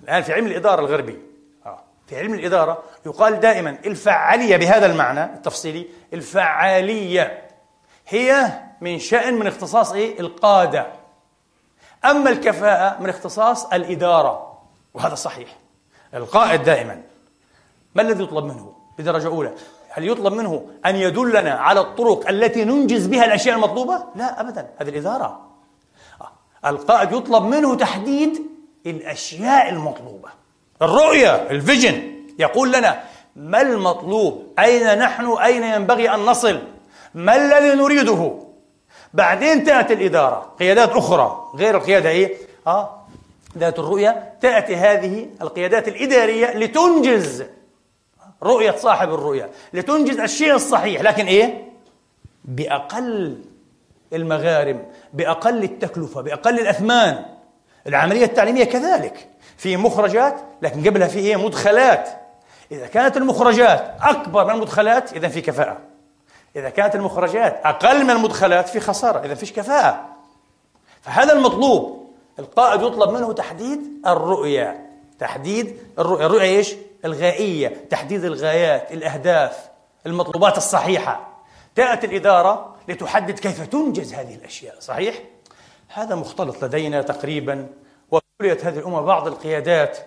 [0.06, 1.18] الآن في علم الإدارة الغربي.
[1.66, 1.78] آه.
[2.06, 7.48] في علم الإدارة يقال دائما الفعالية بهذا المعنى التفصيلي الفعالية
[8.08, 10.86] هي من شأن من اختصاص إيه؟ القادة.
[12.04, 14.58] أما الكفاءة من اختصاص الإدارة
[14.94, 15.56] وهذا صحيح.
[16.14, 17.02] القائد دائما.
[17.94, 19.54] ما الذي يطلب منه بدرجة أولى؟
[19.88, 24.70] هل يطلب منه أن يدلنا على الطرق التي ننجز بها الأشياء المطلوبة؟ لا أبدا.
[24.78, 25.40] هذه الإدارة.
[26.66, 28.55] القائد يطلب منه تحديد
[28.86, 30.28] الأشياء المطلوبة.
[30.82, 32.16] الرؤية ال vision.
[32.38, 33.02] يقول لنا
[33.36, 36.62] ما المطلوب؟ أين نحن؟ أين ينبغي أن نصل؟
[37.14, 38.34] ما الذي نريده؟
[39.14, 40.54] بعدين تأتي الإدارة.
[40.58, 43.06] قيادات أخرى غير القيادة إيه؟ آه
[43.58, 47.44] ذات الرؤية تأتي هذه القيادات الإدارية لتنجز
[48.42, 51.02] رؤية صاحب الرؤية لتنجز الشيء الصحيح.
[51.02, 51.64] لكن إيه؟
[52.44, 53.38] بأقل
[54.12, 54.82] المغارم
[55.12, 57.24] بأقل التكلفة بأقل الأثمان.
[57.86, 59.28] العملية التعليمية كذلك.
[59.56, 62.08] في مخرجات لكن قبلها في إيه؟ مدخلات.
[62.72, 65.78] إذا كانت المخرجات أكبر من المدخلات إذا في كفاءة.
[66.56, 69.24] إذا كانت المخرجات أقل من المدخلات في خسارة.
[69.24, 70.04] إذا فيش كفاءة.
[71.02, 72.06] فهذا المطلوب.
[72.38, 74.90] القائد يطلب منه تحديد الرؤية.
[75.18, 76.26] تحديد الرؤية.
[76.26, 76.74] الرؤية إيش؟
[77.04, 77.86] الغائية.
[77.90, 79.68] تحديد الغايات الأهداف
[80.06, 81.28] المطلوبات الصحيحة.
[81.74, 84.74] تأتي الإدارة لتحدد كيف تنجز هذه الأشياء.
[84.80, 85.14] صحيح؟
[85.88, 87.68] هذا مختلط لدينا تقريبا
[88.10, 89.98] وابتليت هذه الأمة بعض القيادات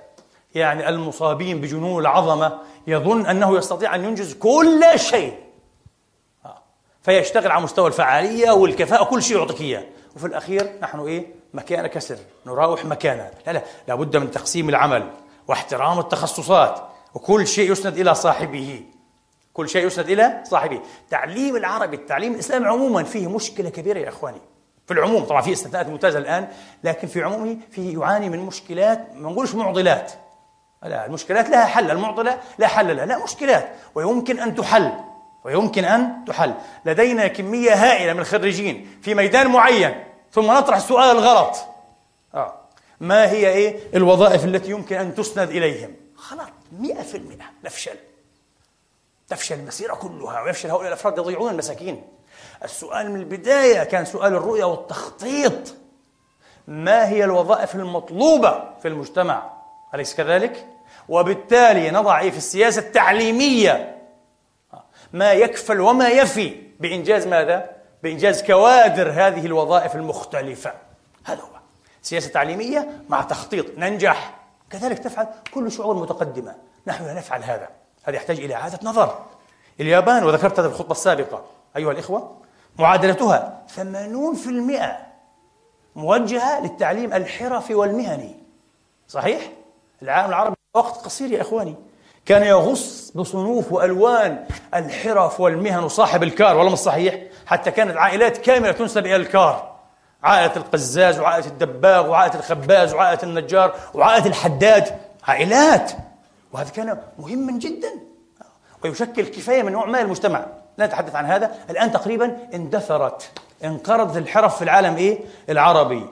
[0.56, 5.38] يعني المصابين بجنون العظمة يظن أنه يستطيع أن ينجز كل شيء.
[6.46, 6.58] آه.
[7.02, 9.84] فيشتغل على مستوى الفعالية والكفاءة كل شيء يعطيك إياه.
[10.16, 15.12] وفي الأخير نحن إيه؟ مكان كسر نراوح مكانه لا لا لابد من تقسيم العمل
[15.48, 18.84] واحترام التخصصات وكل شيء يسند إلى صاحبه.
[19.54, 20.82] كل شيء يسند إلى صاحبه.
[21.10, 24.42] تعليم العربي التعليم الإسلامي عموما فيه مشكلة كبيرة يا إخواني.
[24.90, 25.24] في العموم.
[25.24, 26.48] طبعا في استثناءات ممتازة الآن
[26.84, 30.12] لكن في عمومه فيه يعاني من مشكلات ما نقولش معضلات.
[30.84, 33.06] لا المشكلات لها حل المعضلة لا حل لها.
[33.06, 33.70] لا مشكلات.
[33.96, 34.92] ويمكن أن تحل.
[35.44, 36.54] ويمكن أن تحل.
[36.86, 41.56] لدينا كمية هائلة من الخريجين في ميدان معين ثم نطرح السؤال الغلط.
[42.34, 42.54] آه.
[43.00, 46.48] ما هي إيه الوظائف التي يمكن أن تسند إليهم؟ خلاص
[46.80, 47.46] مئة في المئة.
[47.64, 47.96] نفشل.
[49.28, 52.04] تفشل المسيرة كلها ويفشل هؤلاء الأفراد يضيعون المساكين.
[52.64, 55.76] السؤال من البداية كان سؤال الرؤية والتخطيط.
[56.68, 59.50] ما هي الوظائف المطلوبة في المجتمع؟
[59.96, 60.68] أليس كذلك؟
[61.10, 63.98] وبالتالي نضع في السياسة التعليمية
[65.14, 67.70] ما يكفل وما يفي بإنجاز ماذا؟
[68.04, 70.74] بإنجاز كوادر هذه الوظائف المختلفة.
[71.26, 71.60] هذا هو.
[72.02, 74.36] سياسة تعليمية مع تخطيط ننجح.
[74.70, 76.56] كذلك تفعل كل الشعوب المتقدمة
[76.88, 77.70] نحن لا نفعل هذا.
[78.04, 79.26] هذا يحتاج إلى إعادة نظر.
[79.80, 81.46] اليابان وذكرت هذا في الخطبة السابقة.
[81.78, 82.38] أيها الإخوة
[82.80, 83.62] معادلتها.
[83.76, 84.98] 80%
[85.96, 88.36] موجهة للتعليم الحرفي والمهني.
[89.08, 89.52] صحيح؟
[90.02, 91.76] العالم العربي وقت قصير يا إخواني.
[92.26, 97.16] كان يغص بصنوف وألوان الحرف والمهن وصاحب الكار والله مش صحيح.
[97.46, 99.76] حتى كانت عائلات كاملة تنسب إلى الكار.
[100.24, 105.00] عائلة القزاز وعائلة الدباغ وعائلة الخباز وعائلة النجار وعائلة الحداد.
[105.28, 105.92] عائلات!
[106.54, 107.90] وهذا كان مهما جدا.
[108.84, 110.46] ويشكل كفاية من نوع ما المجتمع.
[110.80, 111.56] لا نتحدث عن هذا.
[111.70, 113.32] الآن تقريبا اندثرت
[113.64, 115.20] انقرضت الحرف في العالم إيه؟
[115.50, 116.06] العربي.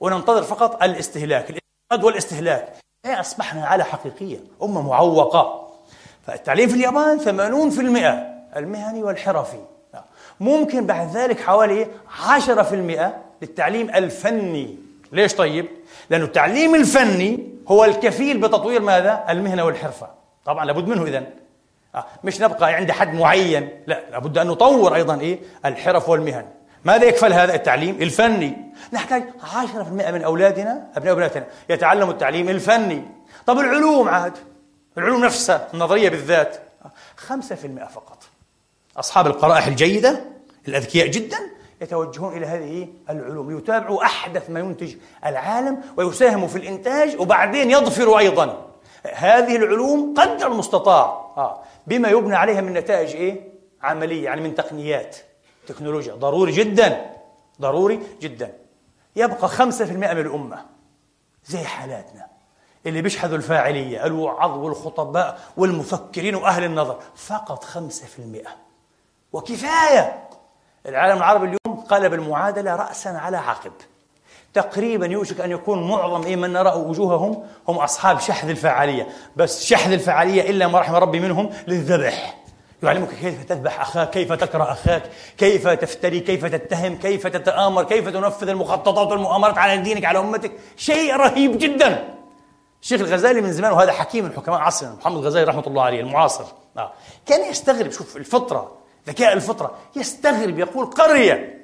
[0.00, 1.50] وننتظر فقط الاستهلاك.
[1.50, 2.72] الاستيراد والاستهلاك.
[3.06, 4.38] إيه أصبحنا على حقيقية.
[4.62, 5.68] أمة معوقة.
[6.26, 9.60] فالتعليم في اليابان 80% المهني والحرفي.
[10.40, 14.76] ممكن بعد ذلك حوالي 10% للتعليم الفني.
[15.12, 15.66] ليش طيب؟
[16.10, 20.06] لأنه التعليم الفني هو الكفيل بتطوير ماذا؟ المهنة والحرفة.
[20.44, 21.26] طبعا لابد منه إذن.
[22.24, 23.68] مش نبقى عند حد معين.
[23.86, 26.44] لا لابد أن نطور أيضا إيه؟ الحرف والمهن.
[26.84, 28.56] ماذا يكفل هذا التعليم؟ الفني.
[28.92, 33.02] نحتاج 10% من أولادنا أبناء أولادنا يتعلموا التعليم الفني.
[33.46, 34.32] طب العلوم عاد.
[34.98, 36.56] العلوم نفسها النظرية بالذات.
[37.16, 38.22] 5% فقط.
[38.96, 40.24] أصحاب القرائح الجيدة
[40.68, 41.38] الأذكياء جدا
[41.80, 43.50] يتوجهون إلى هذه العلوم.
[43.50, 44.94] ليتابعوا أحدث ما ينتج
[45.26, 48.66] العالم ويساهموا في الإنتاج وبعدين يظفروا أيضا.
[49.14, 51.21] هذه العلوم قدر المستطاع.
[51.36, 51.62] آه.
[51.86, 53.52] بما يبنى عليها من نتائج إيه؟
[53.82, 55.16] عملية يعني من تقنيات
[55.66, 56.14] تكنولوجيا.
[56.14, 57.10] ضروري جدا
[57.60, 58.52] ضروري جدا.
[59.16, 60.64] يبقى 5% من الأمة
[61.44, 62.26] زي حالاتنا
[62.86, 66.98] اللي بيشحذوا الفاعلية الوعظ والخطباء والمفكرين وأهل النظر.
[67.16, 68.48] فقط 5%
[69.32, 70.28] وكفاية!
[70.86, 73.72] العالم العربي اليوم قلب المعادلة رأسا على عقب.
[74.54, 79.08] تقريبا يوشك أن يكون معظم إيه من نرى وجوههم هم أصحاب شحذ الفعالية.
[79.36, 82.38] بس شحذ الفعالية إلا ما رحم ربي منهم للذبح.
[82.82, 85.02] يعلمك كيف تذبح أخاك كيف تكره أخاك
[85.38, 90.52] كيف تفتري كيف تتهم كيف تتآمر كيف تنفذ المخططات والمؤامرات على دينك على أمتك.
[90.76, 92.14] شيء رهيب جدا.
[92.82, 96.44] الشيخ الغزالي من زمان وهذا حكيم من حكماء عصرنا محمد الغزالي رحمة الله عليه المعاصر.
[96.78, 96.92] آه.
[97.26, 98.72] كان يستغرب شوف الفطرة
[99.08, 101.61] ذكاء الفطرة يستغرب يقول قرية.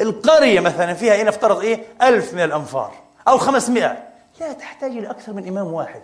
[0.00, 2.94] القرية مثلا فيها إيه نفترض إيه؟ ألف من الأنفار
[3.28, 4.08] أو خمسمائة.
[4.40, 6.02] لا تحتاج إلى أكثر من إمام واحد.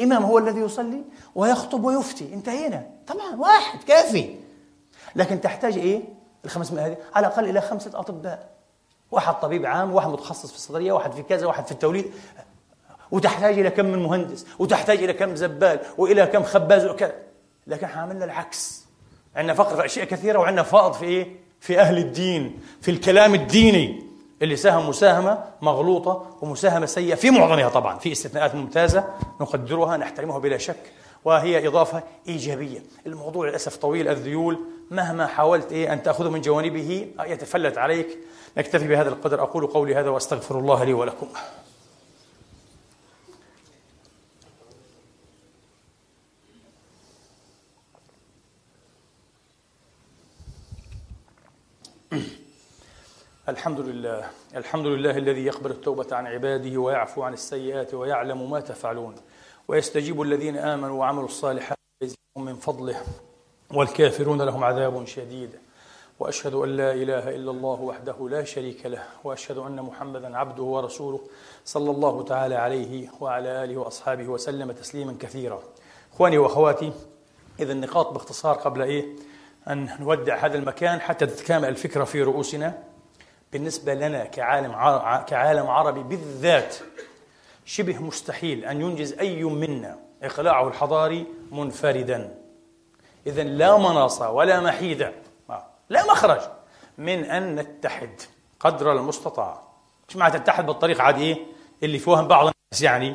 [0.00, 1.02] إمام هو الذي يصلي
[1.34, 2.34] ويخطب ويفتي.
[2.34, 2.86] انتهينا.
[3.06, 3.82] طبعا واحد.
[3.82, 4.36] كافي.
[5.16, 6.02] لكن تحتاج إيه؟
[6.44, 6.96] الخمسمائة هذه.
[7.14, 8.50] على الأقل إلى خمسة أطباء.
[9.10, 12.12] واحد طبيب عام واحد متخصص في الصدرية واحد في كذا واحد في التوليد.
[13.10, 17.14] وتحتاج إلى كم من مهندس وتحتاج إلى كم زبال وإلى كم خباز وكذا.
[17.66, 18.84] لكن إحنا عملنا العكس.
[19.36, 24.02] عندنا فقر في أشياء كثيرة وعندنا فائض في إيه؟ في أهل الدين في الكلام الديني
[24.42, 29.04] اللي ساهم مساهمة مغلوطة ومساهمة سيئة في معظمها طبعا في استثناءات ممتازة
[29.40, 30.92] نقدرها نحترمها بلا شك
[31.24, 32.82] وهي إضافة إيجابية.
[33.06, 34.58] الموضوع للأسف طويل الذيول
[34.90, 38.18] مهما حاولت إيه أن تأخذه من جوانبه يتفلت عليك.
[38.58, 41.26] نكتفي بهذا القدر أقول قولي هذا وأستغفر الله لي ولكم.
[53.52, 59.14] الحمد لله الحمد لله الذي يقبل التوبة عن عباده ويعفو عن السيئات ويعلم ما تفعلون.
[59.68, 62.96] ويستجيب الذين آمنوا وعملوا الصالحات ويزيدهم من فضله
[63.74, 65.50] والكافرون لهم عذاب شديد.
[66.20, 71.20] وأشهد أن لا إله إلا الله وحده لا شريك له وأشهد أن محمدا عبده ورسوله
[71.64, 75.62] صلى الله تعالى عليه وعلى آله وأصحابه وسلم تسليما كثيرا.
[76.12, 76.92] إخواني وأخواتي
[77.60, 79.04] إذا النقاط باختصار قبل إيه؟
[79.68, 82.91] أن نودع هذا المكان حتى تتكامل الفكرة في رؤوسنا.
[83.52, 84.72] بالنسبة لنا كعالم
[85.26, 86.76] كعالم عربي بالذات
[87.64, 92.38] شبه مستحيل أن ينجز أي منا إقلاعه الحضاري منفردا.
[93.26, 95.12] اذا لا مناص ولا محيد.
[95.88, 96.40] لا مخرج
[96.98, 98.20] من أن نتحد
[98.60, 99.62] قدر المستطاع.
[100.08, 101.36] مش معنى تتحد بالطريقة عاد إيه؟
[101.82, 103.14] اللي فيهم بعض الناس يعني.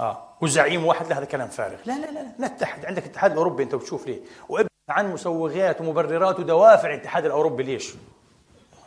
[0.00, 1.78] آه وزعيم واحد هذا كلام فارغ.
[1.86, 2.86] لا لا لا نتحد.
[2.86, 4.20] عندك الاتحاد الأوروبي أنت بتشوف ليه.
[4.48, 7.94] وابحث عن مسوغات ومبررات ودوافع الاتحاد الأوروبي ليش؟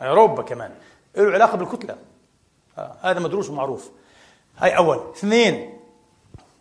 [0.02, 0.70] أوروبا كمان.
[1.16, 1.96] له علاقة بالكتلة.
[2.78, 3.90] آه هذا مدروس ومعروف
[4.58, 5.10] هاي أول.
[5.16, 5.78] اثنين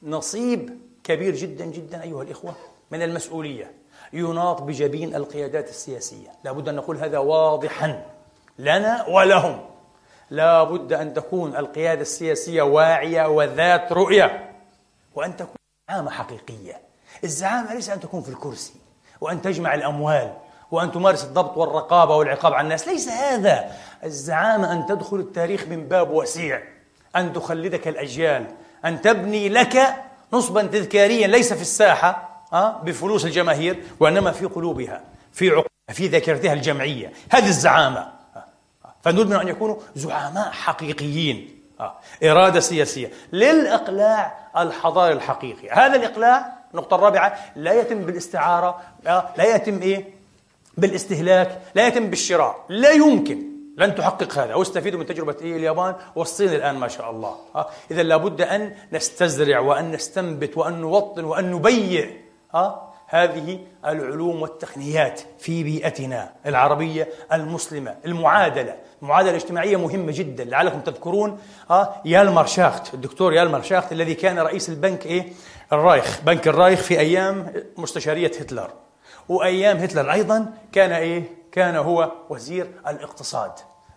[0.03, 2.55] نصيب كبير جدا جدا أيها الإخوة
[2.91, 3.71] من المسؤولية.
[4.13, 6.29] يناط بجبين القيادات السياسية.
[6.43, 8.05] لا بد أن نقول هذا واضحا.
[8.59, 9.65] لنا ولهم.
[10.29, 14.55] لا بد أن تكون القيادة السياسية واعية وذات رؤية.
[15.15, 15.55] وأن تكون
[15.89, 16.81] زعامة حقيقية.
[17.23, 18.73] الزعامة ليس أن تكون في الكرسي.
[19.21, 20.33] وأن تجمع الأموال.
[20.71, 23.71] وأن تمارس الضبط والرقابة والعقاب على الناس ليس هذا
[24.03, 26.61] الزعامة أن تدخل التاريخ من باب وسيع
[27.15, 28.47] أن تخلدك الأجيال
[28.85, 29.95] أن تبني لك
[30.33, 35.01] نصبا تذكاريا ليس في الساحة أه؟ بفلوس الجماهير وإنما في قلوبها
[35.33, 38.11] في عقولها في ذاكرتها الجمعية هذه الزعامة؟
[39.01, 41.93] فنريد أن يكونوا زعماء حقيقيين أه؟
[42.23, 49.81] إرادة سياسية للإقلاع الحضاري الحقيقي هذا الإقلاع النقطة الرابعة لا يتم بالاستعارة أه؟ لا يتم
[49.81, 50.18] إيه
[50.79, 52.65] بالاستهلاك لا يتم بالشراء.
[52.69, 53.49] لا يمكن.
[53.77, 54.55] لن تحقق هذا.
[54.55, 57.35] واستفيدوا من تجربة إيه اليابان؟ والصين الآن ما شاء الله.
[57.91, 62.09] إذا لابد أن نستزرع وأن نستنبت وأن نوطن وأن نبيع
[62.55, 68.75] أه؟ هذه العلوم والتقنيات في بيئتنا العربية المسلمة المعادلة.
[69.01, 71.39] المعادلة الاجتماعية مهمة جدا لعلكم تذكرون
[71.71, 75.33] أه؟ يالمار شاخت الدكتور يالمار شاخت الذي كان رئيس البنك إيه؟
[75.73, 78.69] الرايخ بنك الرايخ في أيام مستشارية هتلر.
[79.29, 83.51] وأيام هتلر أيضا كان إيه؟ كان هو وزير الاقتصاد.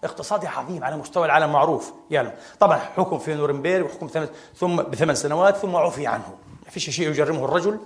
[0.05, 4.27] اقتصادي عظيم على مستوى العالم معروف يالم طبعا حكم في نورنبيرغ وحكم
[4.57, 6.35] ثم بثمان سنوات ثم عفي عنه.
[6.65, 7.81] ما فيش شيء يجرمه الرجل.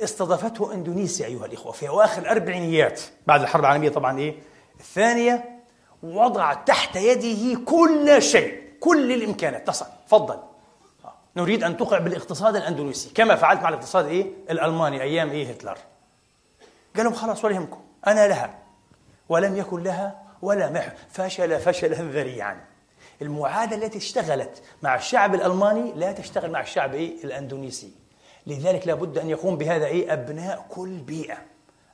[0.00, 4.34] استضافته إندونيسيا أيها الإخوة في أواخر الأربعينيات بعد الحرب العالمية طبعا إيه؟
[4.80, 5.44] الثانية
[6.02, 9.66] وضع تحت يده كل شيء كل الإمكانات.
[9.66, 10.38] تصل تفضل.
[11.36, 15.78] نريد أن تقع بالاقتصاد الأندونيسي كما فعلت مع الاقتصاد إيه؟ الألماني أيام إيه هتلر؟
[16.96, 18.58] قال لهم خلاص ولا يهمكم أنا لها.
[19.28, 20.90] ولم يكن لها ولا محو.
[21.10, 22.60] فشل فشلا ذريعا.
[23.22, 27.92] المعادله التي اشتغلت مع الشعب الألماني لا تشتغل مع الشعب الأندونيسي.
[28.46, 31.38] لذلك لابد أن يقوم بهذا إيه؟ أبناء كل بيئة.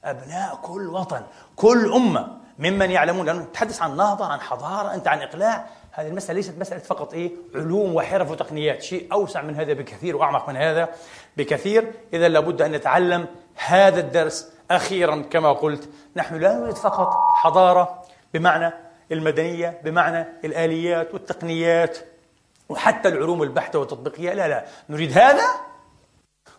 [0.05, 1.23] أبناء كل وطن.
[1.57, 2.39] كل أمة.
[2.59, 5.67] ممن يعلمون لأنه تحدث عن نهضة عن حضارة أنت عن إقلاع.
[5.93, 8.83] هذه المسألة ليست مسألة فقط إيه؟ علوم وحرف وتقنيات.
[8.83, 10.89] شيء أوسع من هذا بكثير وأعمق من هذا
[11.37, 11.93] بكثير.
[12.13, 13.27] إذا لابد أن نتعلم
[13.67, 18.03] هذا الدرس أخيرا كما قلت نحن لا نريد فقط حضارة
[18.35, 18.73] بمعنى
[19.13, 21.99] المدنية بمعنى الآليات والتقنيات
[22.69, 25.45] وحتى العلوم البحتة والتطبيقية لا لا نريد هذا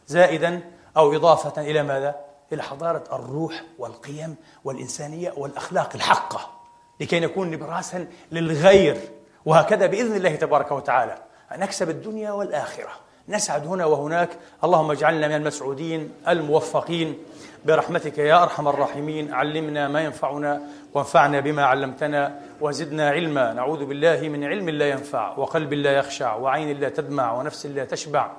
[0.07, 0.61] زائدا
[0.97, 2.15] أو إضافة إلى ماذا؟
[2.53, 6.51] إلى حضارة الروح والقيم والإنسانية والأخلاق الحقة
[6.99, 8.97] لكي نكون نبراسا للغير.
[9.45, 11.17] وهكذا بإذن الله تبارك وتعالى
[11.51, 12.89] نكسب الدنيا والآخرة.
[13.29, 14.29] نسعد هنا وهناك.
[14.63, 17.17] اللهم اجعلنا من المسعودين الموفقين.
[17.65, 19.33] برحمتك يا أرحم الراحمين.
[19.33, 20.61] علمنا ما ينفعنا
[20.93, 23.53] وانفعنا بما علمتنا وزدنا علما.
[23.53, 28.31] نعوذ بالله من علم لا ينفع وقلب لا يخشع وعين لا تدمع ونفس لا تشبع.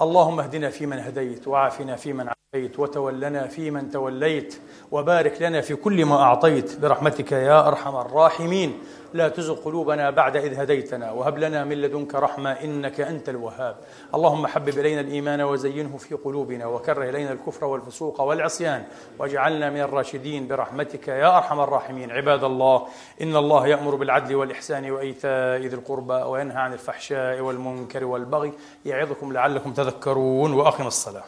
[0.00, 4.60] اللهم اهدنا فيمن هديت وعافنا فيمن عافيت وتولنا فيمن توليت
[4.90, 6.80] وبارك لنا في كل ما أعطيت.
[6.80, 8.78] برحمتك يا أرحم الراحمين.
[9.14, 11.12] لا تزغ قلوبنا بعد إذ هديتنا.
[11.12, 13.76] وهب لنا من لدنك رحمة إنك أنت الوهاب.
[14.14, 18.84] اللهم حبب إلينا الإيمان وزينه في قلوبنا وكره إلينا الكفر والفسوق والعصيان.
[19.18, 22.10] واجعلنا من الراشدين برحمتك يا أرحم الراحمين.
[22.10, 22.86] عباد الله
[23.22, 28.52] إن الله يأمر بالعدل والإحسان وإيتاء ذي القربى وينهى عن الفحشاء والمنكر والبغي.
[28.84, 30.52] يعظكم لعلكم تذكرون.
[30.52, 31.24] وأقم الصلاة.